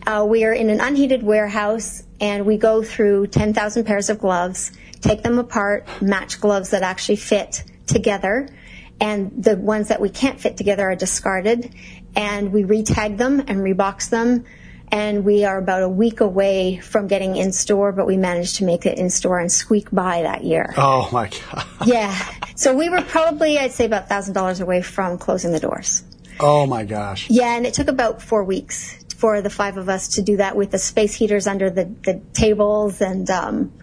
Uh, 0.06 0.24
we 0.30 0.46
are 0.46 0.54
in 0.54 0.70
an 0.70 0.80
unheated 0.80 1.24
warehouse 1.24 2.04
and 2.22 2.46
we 2.46 2.58
go 2.58 2.84
through 2.84 3.28
10,000 3.28 3.86
pairs 3.86 4.12
of 4.12 4.20
gloves, 4.20 4.72
take 5.02 5.24
them 5.24 5.40
apart, 5.40 5.88
match 6.00 6.40
gloves 6.40 6.70
that 6.70 6.84
actually 6.84 7.16
fit 7.16 7.64
together 7.88 8.48
and 9.00 9.32
the 9.44 9.56
ones 9.56 9.90
that 9.90 10.02
we 10.02 10.10
can't 10.10 10.40
fit 10.40 10.58
together 10.58 10.90
are 10.90 10.96
discarded 10.96 11.74
and 12.16 12.52
we 12.52 12.64
retag 12.64 13.18
them 13.18 13.40
and 13.42 13.60
rebox 13.60 14.10
them 14.10 14.46
and 14.90 15.26
we 15.26 15.44
are 15.44 15.58
about 15.58 15.84
a 15.84 15.90
week 15.90 16.22
away 16.22 16.78
from 16.80 17.08
getting 17.08 17.36
in 17.36 17.52
store 17.52 17.92
but 17.92 18.08
we 18.08 18.18
managed 18.18 18.56
to 18.58 18.64
make 18.66 18.86
it 18.86 18.98
in 18.98 19.10
store 19.10 19.40
and 19.40 19.52
squeak 19.52 19.90
by 19.92 20.22
that 20.24 20.44
year 20.44 20.74
Oh 20.78 21.10
my 21.12 21.30
God. 21.30 21.66
yeah 21.86 22.16
so 22.56 22.76
we 22.76 22.90
were 22.90 23.02
probably 23.02 23.58
i'd 23.60 23.72
say 23.72 23.86
about 23.86 24.10
$1000 24.10 24.62
away 24.62 24.82
from 24.82 25.18
closing 25.18 25.52
the 25.52 25.60
doors 25.60 26.04
Oh 26.40 26.66
my 26.66 26.84
gosh. 26.86 27.30
yeah 27.30 27.56
and 27.56 27.66
it 27.66 27.74
took 27.74 27.88
about 27.88 28.22
four 28.22 28.44
weeks 28.44 29.04
for 29.16 29.42
the 29.42 29.50
five 29.50 29.78
of 29.78 29.90
us 29.90 30.08
to 30.16 30.22
do 30.22 30.38
that 30.38 30.56
with 30.56 30.70
the 30.72 30.78
space 30.78 31.14
heaters 31.16 31.48
under 31.48 31.70
the, 31.70 31.86
the 32.04 32.22
tables 32.34 33.02
and 33.02 33.30
um 33.30 33.74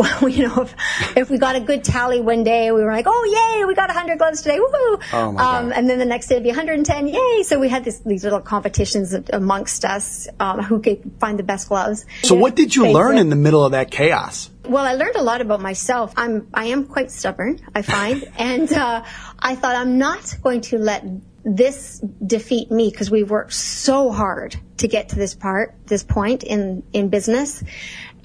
well, 0.00 0.28
you 0.36 0.48
know, 0.48 0.62
if, 0.62 0.74
if 1.16 1.30
we 1.30 1.36
got 1.36 1.56
a 1.56 1.60
good 1.60 1.84
tally 1.84 2.20
one 2.20 2.42
day, 2.42 2.72
we 2.72 2.82
were 2.82 2.90
like, 2.90 3.04
"Oh, 3.06 3.56
yay, 3.58 3.64
we 3.66 3.74
got 3.74 3.88
100 3.88 4.18
gloves 4.18 4.42
today!" 4.42 4.58
Woohoo! 4.58 5.02
Oh, 5.12 5.36
um, 5.36 5.72
and 5.72 5.88
then 5.88 5.98
the 5.98 6.06
next 6.06 6.28
day 6.28 6.36
it'd 6.36 6.44
be 6.44 6.48
110, 6.48 7.08
yay! 7.08 7.42
So 7.42 7.58
we 7.58 7.68
had 7.68 7.84
this, 7.84 7.98
these 8.00 8.24
little 8.24 8.40
competitions 8.40 9.14
amongst 9.32 9.84
us 9.84 10.26
um, 10.40 10.62
who 10.62 10.80
could 10.80 11.12
find 11.20 11.38
the 11.38 11.42
best 11.42 11.68
gloves. 11.68 12.06
So 12.22 12.34
what 12.34 12.56
did 12.56 12.74
you 12.74 12.90
learn 12.90 13.18
in 13.18 13.28
the 13.28 13.36
middle 13.36 13.64
of 13.64 13.72
that 13.72 13.90
chaos? 13.90 14.50
Well, 14.66 14.84
I 14.84 14.94
learned 14.94 15.16
a 15.16 15.22
lot 15.22 15.40
about 15.40 15.60
myself. 15.60 16.14
I'm, 16.16 16.48
I 16.54 16.66
am 16.66 16.86
quite 16.86 17.10
stubborn, 17.10 17.60
I 17.74 17.82
find, 17.82 18.26
and 18.38 18.72
uh, 18.72 19.04
I 19.38 19.54
thought 19.54 19.76
I'm 19.76 19.98
not 19.98 20.36
going 20.42 20.62
to 20.62 20.78
let 20.78 21.04
this 21.44 22.00
defeat 22.24 22.70
me 22.70 22.90
because 22.90 23.10
we 23.10 23.22
worked 23.22 23.54
so 23.54 24.10
hard 24.10 24.56
to 24.76 24.88
get 24.88 25.10
to 25.10 25.16
this 25.16 25.34
part, 25.34 25.74
this 25.86 26.02
point 26.02 26.42
in 26.42 26.82
in 26.92 27.08
business, 27.08 27.62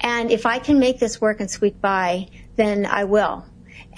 and 0.00 0.30
if 0.30 0.46
I 0.46 0.58
can 0.58 0.78
make 0.78 0.98
this 0.98 1.20
work 1.20 1.40
and 1.40 1.50
squeak 1.50 1.80
by, 1.80 2.28
then 2.56 2.86
I 2.86 3.04
will. 3.04 3.44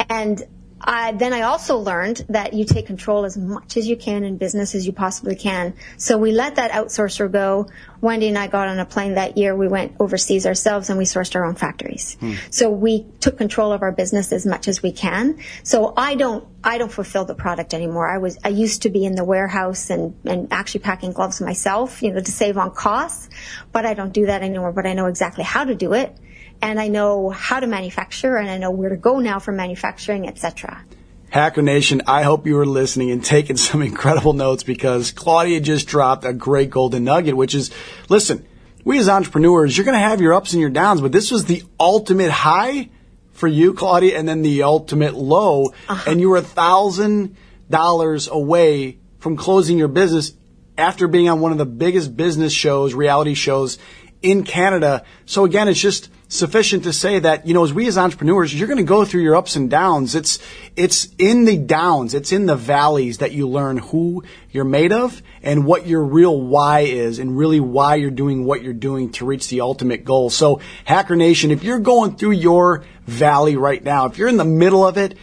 And 0.09 0.43
I, 0.81 1.12
then 1.12 1.33
I 1.33 1.43
also 1.43 1.79
learned 1.79 2.25
that 2.29 2.53
you 2.53 2.64
take 2.64 2.87
control 2.87 3.25
as 3.25 3.37
much 3.37 3.77
as 3.77 3.87
you 3.87 3.97
can 3.97 4.25
in 4.25 4.37
business 4.37 4.75
as 4.75 4.87
you 4.87 4.93
possibly 4.93 5.35
can. 5.35 5.75
So 5.97 6.19
we 6.19 6.33
let 6.33 6.57
that 6.57 6.71
outsourcer 6.71 7.31
go. 7.31 7.69
Wendy 8.01 8.29
and 8.29 8.38
I 8.38 8.47
got 8.47 8.69
on 8.69 8.79
a 8.79 8.87
plane 8.87 9.14
that 9.14 9.37
year. 9.37 9.57
We 9.57 9.67
went 9.67 9.97
overseas 9.99 10.47
ourselves 10.47 10.88
and 10.88 10.99
we 10.99 11.05
sourced 11.05 11.35
our 11.35 11.45
own 11.45 11.57
factories. 11.57 12.17
Hmm. 12.21 12.35
So 12.51 12.71
we 12.71 13.07
took 13.21 13.37
control 13.38 13.73
of 13.73 13.83
our 13.83 13.93
business 13.93 14.33
as 14.33 14.47
much 14.47 14.69
as 14.69 14.83
we 14.83 14.93
can. 14.93 15.38
So 15.64 15.95
I 15.97 16.14
don't, 16.14 16.47
I 16.62 16.79
don't 16.79 16.93
fulfill 16.93 17.25
the 17.25 17.35
product 17.35 17.75
anymore. 17.75 18.09
I 18.09 18.19
was, 18.19 18.38
I 18.45 18.49
used 18.51 18.83
to 18.83 18.91
be 18.91 19.05
in 19.05 19.17
the 19.17 19.25
warehouse 19.25 19.91
and, 19.91 20.14
and 20.25 20.53
actually 20.53 20.81
packing 20.81 21.12
gloves 21.12 21.41
myself, 21.41 22.03
you 22.03 22.12
know, 22.12 22.21
to 22.21 22.33
save 22.33 22.57
on 22.57 22.73
costs, 22.73 23.29
but 23.73 23.85
I 23.85 23.95
don't 23.95 24.12
do 24.12 24.27
that 24.27 24.43
anymore, 24.43 24.73
but 24.73 24.87
I 24.87 24.93
know 24.93 25.07
exactly 25.07 25.45
how 25.45 25.64
to 25.64 25.75
do 25.75 25.93
it 25.93 26.17
and 26.61 26.81
I 26.81 26.88
know 26.88 27.31
how 27.31 27.61
to 27.61 27.66
manufacture 27.66 28.37
and 28.37 28.51
I 28.51 28.59
know 28.59 28.71
where 28.71 28.90
to 28.90 28.97
go 28.97 29.18
now 29.18 29.38
for 29.38 29.53
manufacturing, 29.53 30.29
etc. 30.29 30.85
Hacker 31.31 31.62
Nation, 31.62 32.03
I 32.07 32.23
hope 32.23 32.47
you 32.47 32.59
are 32.59 32.66
listening 32.66 33.11
and 33.11 33.25
taking 33.25 33.57
some 33.68 33.83
incredible 33.83 34.33
notes 34.33 34.62
because 34.62 35.11
Claudia 35.12 35.61
just 35.61 35.87
dropped 35.87 36.25
a 36.25 36.33
great 36.33 36.71
golden 36.71 37.05
nugget, 37.05 37.37
which 37.37 37.55
is, 37.55 37.71
listen, 38.09 38.47
we 38.85 38.99
as 38.99 39.09
entrepreneurs, 39.09 39.77
you're 39.77 39.85
going 39.85 39.99
to 39.99 39.99
have 39.99 40.21
your 40.21 40.33
ups 40.33 40.53
and 40.53 40.61
your 40.61 40.71
downs, 40.71 41.01
but 41.01 41.12
this 41.12 41.31
was 41.31 41.44
the 41.44 41.62
ultimate 41.79 42.31
high 42.31 42.88
for 43.33 43.47
you, 43.47 43.75
Claudia, 43.75 44.18
and 44.18 44.29
then 44.29 44.42
the 44.42 44.62
ultimate 44.62 45.14
low. 45.14 45.73
Uh-huh. 45.88 46.11
And 46.11 46.21
you 46.21 46.31
were 46.31 46.38
a 46.38 46.42
thousand 46.42 47.37
dollars 47.68 48.29
away 48.29 48.99
from 49.18 49.37
closing 49.37 49.79
your 49.79 49.88
business 49.88 50.33
after 50.79 51.09
being 51.09 51.29
on 51.29 51.40
one 51.40 51.53
of 51.53 51.59
the 51.59 51.66
biggest 51.66 52.16
business 52.16 52.53
shows, 52.53 52.94
reality 52.94 53.35
shows 53.35 53.79
in 54.22 54.44
Canada. 54.44 55.04
So 55.26 55.44
again, 55.44 55.68
it's 55.68 55.81
just 55.81 56.11
sufficient 56.28 56.85
to 56.85 56.92
say 56.92 57.18
that, 57.18 57.46
you 57.46 57.54
know, 57.54 57.64
as 57.64 57.72
we 57.72 57.87
as 57.87 57.96
entrepreneurs, 57.96 58.54
you're 58.54 58.68
going 58.68 58.78
to 58.78 58.85
go 58.85 59.04
through 59.04 59.22
your 59.22 59.35
ups 59.35 59.57
and 59.57 59.70
downs. 59.70 60.14
It's, 60.14 60.38
it's 60.76 61.09
in 61.18 61.46
the 61.46 61.57
downs, 61.57 62.12
it's 62.14 62.33
in 62.33 62.46
the 62.46 62.57
valleys 62.57 63.18
that 63.18 63.33
you 63.33 63.48
learn 63.48 63.78
who 63.78 64.22
you're 64.50 64.64
made 64.64 64.92
of 64.92 65.22
and 65.42 65.64
what 65.64 65.87
your 65.87 66.04
real 66.04 66.38
why 66.38 66.81
is 66.81 67.18
and 67.18 67.38
really 67.38 67.61
why 67.61 67.94
you're 67.94 68.11
doing 68.11 68.44
what 68.44 68.62
you're 68.62 68.74
doing 68.74 69.11
to 69.12 69.24
reach 69.24 69.48
the 69.48 69.62
ultimate 69.62 70.04
goal. 70.04 70.28
So 70.28 70.61
Hacker 70.85 71.16
Nation, 71.16 71.50
if 71.50 71.64
you're 71.64 71.78
going 71.78 72.16
through 72.16 72.33
your 72.33 72.85
valley 73.07 73.57
right 73.57 73.83
now, 73.83 74.07
if 74.07 74.18
you're 74.18 74.28
in 74.28 74.37
the 74.37 74.44
middle 74.44 74.87
of 74.87 74.98
it, 74.98 75.16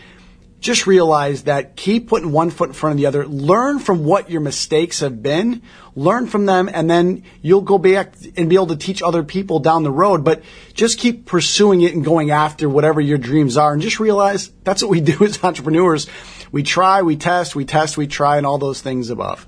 just 0.59 0.87
realize 0.87 1.43
that 1.43 1.75
keep 1.75 2.07
putting 2.07 2.31
one 2.31 2.49
foot 2.49 2.69
in 2.69 2.73
front 2.73 2.93
of 2.93 2.97
the 2.97 3.05
other. 3.05 3.27
Learn 3.27 3.79
from 3.79 4.03
what 4.03 4.29
your 4.29 4.41
mistakes 4.41 5.01
have 5.01 5.21
been. 5.21 5.61
Learn 5.95 6.27
from 6.27 6.45
them 6.45 6.69
and 6.73 6.89
then 6.89 7.23
you'll 7.41 7.61
go 7.61 7.77
back 7.77 8.15
and 8.35 8.49
be 8.49 8.55
able 8.55 8.67
to 8.67 8.75
teach 8.75 9.01
other 9.01 9.23
people 9.23 9.59
down 9.59 9.83
the 9.83 9.91
road. 9.91 10.23
But 10.23 10.43
just 10.73 10.99
keep 10.99 11.25
pursuing 11.25 11.81
it 11.81 11.93
and 11.93 12.03
going 12.03 12.31
after 12.31 12.67
whatever 12.67 12.99
your 12.99 13.17
dreams 13.17 13.57
are 13.57 13.73
and 13.73 13.81
just 13.81 13.99
realize 13.99 14.49
that's 14.63 14.81
what 14.81 14.89
we 14.89 15.01
do 15.13 15.23
as 15.23 15.43
entrepreneurs. 15.43 16.07
We 16.51 16.63
try, 16.63 17.01
we 17.01 17.15
test, 17.15 17.55
we 17.55 17.65
test, 17.65 17.97
we 17.97 18.07
try 18.07 18.37
and 18.37 18.45
all 18.45 18.57
those 18.57 18.81
things 18.81 19.09
above. 19.09 19.47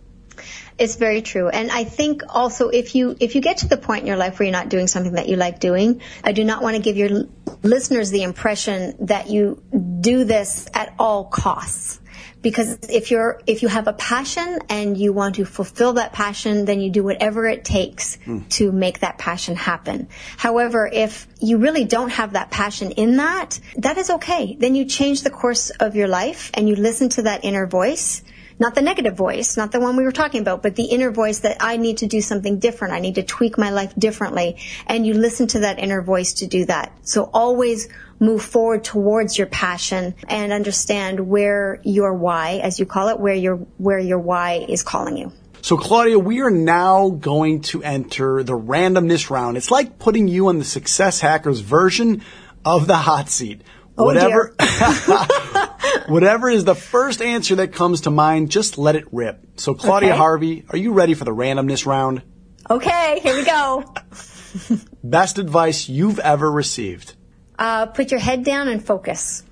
It's 0.77 0.95
very 0.95 1.21
true. 1.21 1.49
And 1.49 1.71
I 1.71 1.83
think 1.85 2.21
also 2.29 2.69
if 2.69 2.93
you, 2.93 3.15
if 3.19 3.33
you 3.33 3.41
get 3.41 3.57
to 3.57 3.67
the 3.67 3.77
point 3.77 4.01
in 4.01 4.07
your 4.07 4.17
life 4.17 4.37
where 4.37 4.45
you're 4.45 4.53
not 4.53 4.69
doing 4.69 4.87
something 4.87 5.13
that 5.13 5.27
you 5.27 5.35
like 5.35 5.59
doing, 5.59 6.01
I 6.23 6.33
do 6.33 6.43
not 6.43 6.61
want 6.61 6.75
to 6.75 6.81
give 6.81 6.97
your 6.97 7.25
listeners 7.63 8.11
the 8.11 8.23
impression 8.23 8.95
that 9.07 9.29
you 9.29 9.63
do 10.01 10.23
this 10.23 10.67
at 10.73 10.93
all 10.99 11.25
costs. 11.25 11.99
Because 12.43 12.77
if 12.89 13.09
you're, 13.09 13.41
if 13.47 13.63
you 13.63 13.67
have 13.67 13.87
a 13.87 13.93
passion 13.93 14.59
and 14.69 14.95
you 14.95 15.11
want 15.11 15.35
to 15.35 15.45
fulfill 15.45 15.93
that 15.93 16.13
passion, 16.13 16.65
then 16.65 16.79
you 16.79 16.91
do 16.91 17.03
whatever 17.03 17.47
it 17.47 17.65
takes 17.65 18.17
mm. 18.17 18.47
to 18.49 18.71
make 18.71 18.99
that 18.99 19.17
passion 19.17 19.55
happen. 19.55 20.07
However, 20.37 20.87
if 20.91 21.27
you 21.39 21.57
really 21.57 21.85
don't 21.85 22.09
have 22.09 22.33
that 22.33 22.51
passion 22.51 22.91
in 22.91 23.17
that, 23.17 23.59
that 23.77 23.97
is 23.97 24.11
okay. 24.11 24.55
Then 24.57 24.75
you 24.75 24.85
change 24.85 25.23
the 25.23 25.31
course 25.31 25.71
of 25.71 25.95
your 25.95 26.07
life 26.07 26.51
and 26.53 26.69
you 26.69 26.75
listen 26.75 27.09
to 27.09 27.23
that 27.23 27.43
inner 27.43 27.65
voice 27.65 28.23
not 28.59 28.75
the 28.75 28.81
negative 28.81 29.15
voice, 29.15 29.57
not 29.57 29.71
the 29.71 29.79
one 29.79 29.95
we 29.95 30.03
were 30.03 30.11
talking 30.11 30.41
about, 30.41 30.63
but 30.63 30.75
the 30.75 30.85
inner 30.85 31.11
voice 31.11 31.39
that 31.39 31.57
I 31.59 31.77
need 31.77 31.97
to 31.97 32.07
do 32.07 32.21
something 32.21 32.59
different. 32.59 32.93
I 32.93 32.99
need 32.99 33.15
to 33.15 33.23
tweak 33.23 33.57
my 33.57 33.69
life 33.69 33.93
differently. 33.97 34.57
And 34.87 35.05
you 35.05 35.13
listen 35.13 35.47
to 35.47 35.59
that 35.59 35.79
inner 35.79 36.01
voice 36.01 36.33
to 36.35 36.47
do 36.47 36.65
that. 36.65 36.91
So 37.03 37.29
always 37.33 37.87
move 38.19 38.41
forward 38.41 38.83
towards 38.83 39.37
your 39.37 39.47
passion 39.47 40.15
and 40.27 40.51
understand 40.51 41.27
where 41.27 41.79
your 41.83 42.13
why, 42.13 42.59
as 42.63 42.79
you 42.79 42.85
call 42.85 43.09
it, 43.09 43.19
where 43.19 43.35
your, 43.35 43.57
where 43.77 43.99
your 43.99 44.19
why 44.19 44.65
is 44.67 44.81
calling 44.81 45.17
you. 45.17 45.31
So 45.61 45.77
Claudia, 45.77 46.17
we 46.17 46.41
are 46.41 46.51
now 46.51 47.09
going 47.09 47.61
to 47.63 47.83
enter 47.83 48.41
the 48.41 48.57
randomness 48.57 49.29
round. 49.29 49.57
It's 49.57 49.71
like 49.71 49.99
putting 49.99 50.27
you 50.27 50.47
on 50.47 50.59
the 50.59 50.65
Success 50.65 51.19
Hackers 51.19 51.59
version 51.59 52.23
of 52.63 52.87
the 52.87 52.95
hot 52.95 53.29
seat. 53.29 53.61
Oh, 53.97 54.05
whatever, 54.05 54.53
whatever 56.07 56.49
is 56.49 56.65
the 56.65 56.75
first 56.75 57.21
answer 57.21 57.55
that 57.55 57.73
comes 57.73 58.01
to 58.01 58.11
mind, 58.11 58.51
just 58.51 58.77
let 58.77 58.95
it 58.95 59.05
rip. 59.11 59.59
So 59.59 59.73
Claudia 59.73 60.09
okay. 60.09 60.17
Harvey, 60.17 60.65
are 60.69 60.77
you 60.77 60.93
ready 60.93 61.15
for 61.15 61.25
the 61.25 61.31
randomness 61.31 61.85
round? 61.85 62.21
Okay, 62.69 63.19
here 63.23 63.35
we 63.35 63.43
go. 63.43 63.91
Best 65.03 65.39
advice 65.39 65.89
you've 65.89 66.19
ever 66.19 66.51
received? 66.51 67.15
Uh, 67.57 67.87
put 67.87 68.11
your 68.11 68.19
head 68.19 68.43
down 68.43 68.67
and 68.67 68.85
focus. 68.85 69.43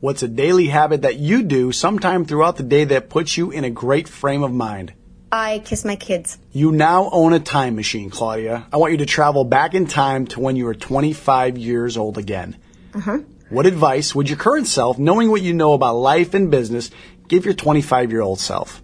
What's 0.00 0.22
a 0.22 0.28
daily 0.28 0.68
habit 0.68 1.02
that 1.02 1.16
you 1.16 1.42
do 1.42 1.72
sometime 1.72 2.24
throughout 2.24 2.56
the 2.56 2.62
day 2.62 2.84
that 2.84 3.10
puts 3.10 3.36
you 3.36 3.50
in 3.50 3.64
a 3.64 3.70
great 3.70 4.06
frame 4.06 4.44
of 4.44 4.52
mind? 4.52 4.92
I 5.32 5.58
kiss 5.58 5.84
my 5.84 5.96
kids. 5.96 6.38
You 6.52 6.70
now 6.70 7.10
own 7.10 7.32
a 7.32 7.40
time 7.40 7.74
machine, 7.74 8.08
Claudia. 8.08 8.66
I 8.72 8.76
want 8.76 8.92
you 8.92 8.98
to 8.98 9.06
travel 9.06 9.44
back 9.44 9.74
in 9.74 9.86
time 9.86 10.26
to 10.28 10.40
when 10.40 10.54
you 10.54 10.66
were 10.66 10.74
25 10.74 11.58
years 11.58 11.96
old 11.96 12.16
again. 12.16 12.56
Uh-huh. 12.94 13.18
What 13.50 13.64
advice 13.64 14.14
would 14.14 14.28
your 14.28 14.36
current 14.36 14.66
self, 14.66 14.98
knowing 14.98 15.30
what 15.30 15.40
you 15.40 15.54
know 15.54 15.72
about 15.72 15.94
life 15.96 16.34
and 16.34 16.50
business, 16.50 16.90
give 17.28 17.46
your 17.46 17.54
25 17.54 18.10
year 18.10 18.20
old 18.20 18.40
self? 18.40 18.82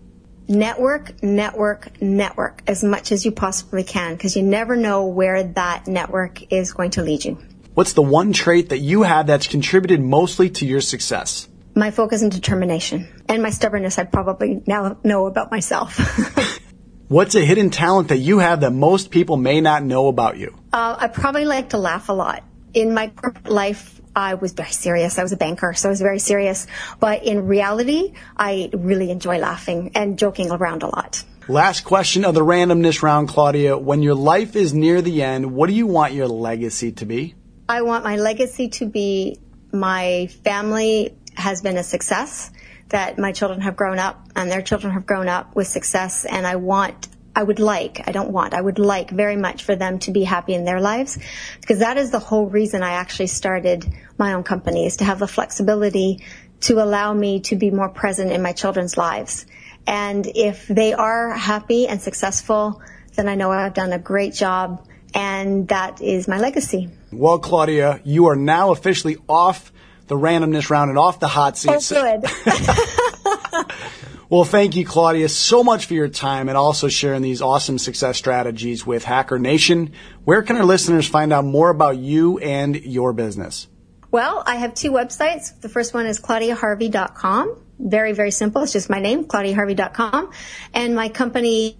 Network, 0.48 1.22
network, 1.22 2.00
network 2.00 2.62
as 2.66 2.82
much 2.82 3.12
as 3.12 3.26
you 3.26 3.32
possibly 3.32 3.84
can 3.84 4.14
because 4.14 4.36
you 4.36 4.42
never 4.42 4.74
know 4.74 5.06
where 5.06 5.42
that 5.42 5.86
network 5.86 6.50
is 6.50 6.72
going 6.72 6.92
to 6.92 7.02
lead 7.02 7.26
you. 7.26 7.38
What's 7.74 7.92
the 7.92 8.02
one 8.02 8.32
trait 8.32 8.70
that 8.70 8.78
you 8.78 9.02
have 9.02 9.26
that's 9.26 9.48
contributed 9.48 10.00
mostly 10.00 10.48
to 10.50 10.66
your 10.66 10.80
success? 10.80 11.46
My 11.74 11.90
focus 11.90 12.22
and 12.22 12.32
determination. 12.32 13.06
And 13.28 13.42
my 13.42 13.50
stubbornness 13.50 13.98
I 13.98 14.04
probably 14.04 14.62
now 14.66 14.96
know 15.04 15.26
about 15.26 15.50
myself. 15.50 15.98
What's 17.08 17.34
a 17.34 17.44
hidden 17.44 17.68
talent 17.68 18.08
that 18.08 18.16
you 18.16 18.38
have 18.38 18.60
that 18.62 18.70
most 18.70 19.10
people 19.10 19.36
may 19.36 19.60
not 19.60 19.82
know 19.82 20.08
about 20.08 20.38
you? 20.38 20.56
Uh, 20.72 20.96
I 20.98 21.08
probably 21.08 21.44
like 21.44 21.70
to 21.70 21.78
laugh 21.78 22.08
a 22.08 22.14
lot. 22.14 22.44
In 22.72 22.94
my 22.94 23.12
life, 23.44 24.00
I 24.16 24.34
was 24.34 24.52
very 24.52 24.70
serious. 24.70 25.18
I 25.18 25.22
was 25.22 25.32
a 25.32 25.36
banker, 25.36 25.74
so 25.74 25.88
I 25.88 25.90
was 25.90 26.00
very 26.00 26.18
serious. 26.18 26.66
But 27.00 27.24
in 27.24 27.46
reality, 27.46 28.14
I 28.36 28.70
really 28.72 29.10
enjoy 29.10 29.38
laughing 29.38 29.92
and 29.94 30.18
joking 30.18 30.50
around 30.50 30.82
a 30.82 30.86
lot. 30.86 31.24
Last 31.48 31.82
question 31.84 32.24
of 32.24 32.34
the 32.34 32.44
randomness 32.44 33.02
round, 33.02 33.28
Claudia. 33.28 33.76
When 33.76 34.02
your 34.02 34.14
life 34.14 34.56
is 34.56 34.72
near 34.72 35.02
the 35.02 35.22
end, 35.22 35.52
what 35.52 35.66
do 35.66 35.74
you 35.74 35.86
want 35.86 36.14
your 36.14 36.28
legacy 36.28 36.92
to 36.92 37.04
be? 37.04 37.34
I 37.68 37.82
want 37.82 38.04
my 38.04 38.16
legacy 38.16 38.68
to 38.68 38.86
be 38.86 39.38
my 39.72 40.28
family 40.44 41.16
has 41.34 41.60
been 41.60 41.76
a 41.76 41.82
success, 41.82 42.50
that 42.90 43.18
my 43.18 43.32
children 43.32 43.60
have 43.62 43.76
grown 43.76 43.98
up 43.98 44.28
and 44.36 44.50
their 44.50 44.62
children 44.62 44.92
have 44.92 45.04
grown 45.04 45.28
up 45.28 45.56
with 45.56 45.66
success, 45.66 46.24
and 46.24 46.46
I 46.46 46.56
want 46.56 47.08
I 47.36 47.42
would 47.42 47.58
like, 47.58 48.06
I 48.06 48.12
don't 48.12 48.30
want, 48.30 48.54
I 48.54 48.60
would 48.60 48.78
like 48.78 49.10
very 49.10 49.36
much 49.36 49.64
for 49.64 49.74
them 49.74 49.98
to 50.00 50.12
be 50.12 50.22
happy 50.22 50.54
in 50.54 50.64
their 50.64 50.80
lives 50.80 51.18
because 51.60 51.80
that 51.80 51.96
is 51.96 52.10
the 52.10 52.20
whole 52.20 52.46
reason 52.46 52.82
I 52.82 52.92
actually 52.92 53.26
started 53.26 53.86
my 54.18 54.34
own 54.34 54.44
company 54.44 54.86
is 54.86 54.98
to 54.98 55.04
have 55.04 55.18
the 55.18 55.26
flexibility 55.26 56.24
to 56.60 56.82
allow 56.82 57.12
me 57.12 57.40
to 57.40 57.56
be 57.56 57.70
more 57.70 57.88
present 57.88 58.30
in 58.30 58.40
my 58.40 58.52
children's 58.52 58.96
lives. 58.96 59.46
And 59.86 60.26
if 60.26 60.66
they 60.68 60.94
are 60.94 61.32
happy 61.32 61.88
and 61.88 62.00
successful, 62.00 62.80
then 63.16 63.28
I 63.28 63.34
know 63.34 63.50
I've 63.50 63.74
done 63.74 63.92
a 63.92 63.98
great 63.98 64.34
job 64.34 64.86
and 65.12 65.68
that 65.68 66.00
is 66.00 66.26
my 66.28 66.38
legacy. 66.38 66.88
Well, 67.12 67.38
Claudia, 67.38 68.00
you 68.04 68.26
are 68.26 68.36
now 68.36 68.70
officially 68.70 69.16
off 69.28 69.72
the 70.06 70.16
randomness 70.16 70.70
round 70.70 70.90
and 70.90 70.98
off 70.98 71.20
the 71.20 71.28
hot 71.28 71.56
seat. 71.56 71.70
Oh, 71.70 71.80
good. 71.88 72.24
Well, 74.30 74.44
thank 74.44 74.74
you, 74.74 74.86
Claudia, 74.86 75.28
so 75.28 75.62
much 75.62 75.84
for 75.86 75.94
your 75.94 76.08
time 76.08 76.48
and 76.48 76.56
also 76.56 76.88
sharing 76.88 77.22
these 77.22 77.42
awesome 77.42 77.78
success 77.78 78.16
strategies 78.16 78.86
with 78.86 79.04
Hacker 79.04 79.38
Nation. 79.38 79.92
Where 80.24 80.42
can 80.42 80.56
our 80.56 80.64
listeners 80.64 81.06
find 81.06 81.32
out 81.32 81.44
more 81.44 81.70
about 81.70 81.98
you 81.98 82.38
and 82.38 82.76
your 82.76 83.12
business? 83.12 83.68
Well, 84.10 84.42
I 84.46 84.56
have 84.56 84.74
two 84.74 84.92
websites. 84.92 85.60
The 85.60 85.68
first 85.68 85.92
one 85.92 86.06
is 86.06 86.18
claudiaharvey.com. 86.20 87.60
Very, 87.78 88.12
very 88.12 88.30
simple. 88.30 88.62
It's 88.62 88.72
just 88.72 88.88
my 88.88 89.00
name, 89.00 89.24
claudiaharvey.com. 89.24 90.30
And 90.72 90.94
my 90.94 91.08
company 91.08 91.76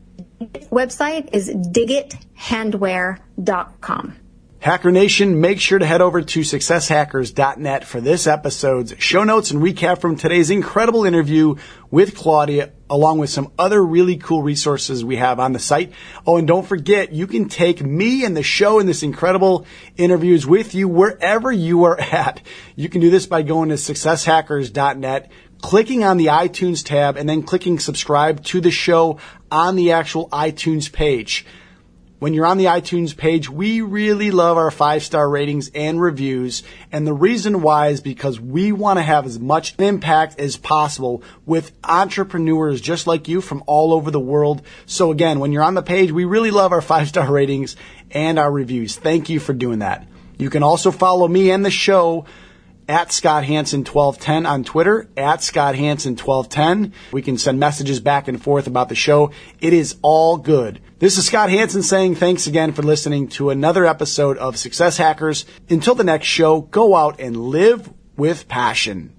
website 0.70 1.30
is 1.32 1.48
digithandwear.com. 1.48 4.16
Hacker 4.64 4.90
Nation, 4.90 5.42
make 5.42 5.60
sure 5.60 5.78
to 5.78 5.84
head 5.84 6.00
over 6.00 6.22
to 6.22 6.40
successhackers.net 6.40 7.84
for 7.84 8.00
this 8.00 8.26
episode's 8.26 8.94
show 8.96 9.22
notes 9.22 9.50
and 9.50 9.62
recap 9.62 10.00
from 10.00 10.16
today's 10.16 10.48
incredible 10.48 11.04
interview 11.04 11.56
with 11.90 12.16
Claudia, 12.16 12.72
along 12.88 13.18
with 13.18 13.28
some 13.28 13.52
other 13.58 13.84
really 13.84 14.16
cool 14.16 14.42
resources 14.42 15.04
we 15.04 15.16
have 15.16 15.38
on 15.38 15.52
the 15.52 15.58
site. 15.58 15.92
Oh, 16.26 16.38
and 16.38 16.48
don't 16.48 16.66
forget, 16.66 17.12
you 17.12 17.26
can 17.26 17.50
take 17.50 17.84
me 17.84 18.24
and 18.24 18.34
the 18.34 18.42
show 18.42 18.78
and 18.78 18.88
this 18.88 19.02
incredible 19.02 19.66
interviews 19.98 20.46
with 20.46 20.74
you 20.74 20.88
wherever 20.88 21.52
you 21.52 21.84
are 21.84 22.00
at. 22.00 22.40
You 22.74 22.88
can 22.88 23.02
do 23.02 23.10
this 23.10 23.26
by 23.26 23.42
going 23.42 23.68
to 23.68 23.74
successhackers.net, 23.74 25.30
clicking 25.60 26.04
on 26.04 26.16
the 26.16 26.28
iTunes 26.28 26.82
tab, 26.82 27.18
and 27.18 27.28
then 27.28 27.42
clicking 27.42 27.78
subscribe 27.78 28.42
to 28.44 28.62
the 28.62 28.70
show 28.70 29.18
on 29.50 29.76
the 29.76 29.92
actual 29.92 30.30
iTunes 30.30 30.90
page 30.90 31.44
when 32.24 32.32
you're 32.32 32.46
on 32.46 32.56
the 32.56 32.64
iTunes 32.64 33.14
page, 33.14 33.50
we 33.50 33.82
really 33.82 34.30
love 34.30 34.56
our 34.56 34.70
five 34.70 35.02
star 35.02 35.28
ratings 35.28 35.70
and 35.74 36.00
reviews. 36.00 36.62
And 36.90 37.06
the 37.06 37.12
reason 37.12 37.60
why 37.60 37.88
is 37.88 38.00
because 38.00 38.40
we 38.40 38.72
want 38.72 38.98
to 38.98 39.02
have 39.02 39.26
as 39.26 39.38
much 39.38 39.78
impact 39.78 40.40
as 40.40 40.56
possible 40.56 41.22
with 41.44 41.72
entrepreneurs 41.84 42.80
just 42.80 43.06
like 43.06 43.28
you 43.28 43.42
from 43.42 43.62
all 43.66 43.92
over 43.92 44.10
the 44.10 44.18
world. 44.18 44.62
So 44.86 45.10
again, 45.12 45.38
when 45.38 45.52
you're 45.52 45.62
on 45.62 45.74
the 45.74 45.82
page, 45.82 46.12
we 46.12 46.24
really 46.24 46.50
love 46.50 46.72
our 46.72 46.80
five 46.80 47.08
star 47.08 47.30
ratings 47.30 47.76
and 48.10 48.38
our 48.38 48.50
reviews. 48.50 48.96
Thank 48.96 49.28
you 49.28 49.38
for 49.38 49.52
doing 49.52 49.80
that. 49.80 50.08
You 50.38 50.48
can 50.48 50.62
also 50.62 50.90
follow 50.90 51.28
me 51.28 51.50
and 51.50 51.62
the 51.62 51.70
show 51.70 52.24
at 52.88 53.12
Scott 53.12 53.44
Hanson 53.44 53.80
1210 53.80 54.46
on 54.46 54.64
Twitter, 54.64 55.08
at 55.16 55.42
Scott 55.42 55.74
Hanson 55.74 56.16
1210. 56.16 56.94
We 57.12 57.20
can 57.20 57.36
send 57.36 57.60
messages 57.60 58.00
back 58.00 58.28
and 58.28 58.42
forth 58.42 58.66
about 58.66 58.88
the 58.88 58.94
show. 58.94 59.30
It 59.60 59.74
is 59.74 59.96
all 60.00 60.38
good. 60.38 60.80
This 61.04 61.18
is 61.18 61.26
Scott 61.26 61.50
Hanson 61.50 61.82
saying 61.82 62.14
thanks 62.14 62.46
again 62.46 62.72
for 62.72 62.82
listening 62.82 63.28
to 63.36 63.50
another 63.50 63.84
episode 63.84 64.38
of 64.38 64.56
Success 64.56 64.96
Hackers. 64.96 65.44
Until 65.68 65.94
the 65.94 66.02
next 66.02 66.28
show, 66.28 66.62
go 66.62 66.96
out 66.96 67.20
and 67.20 67.36
live 67.36 67.92
with 68.16 68.48
passion. 68.48 69.14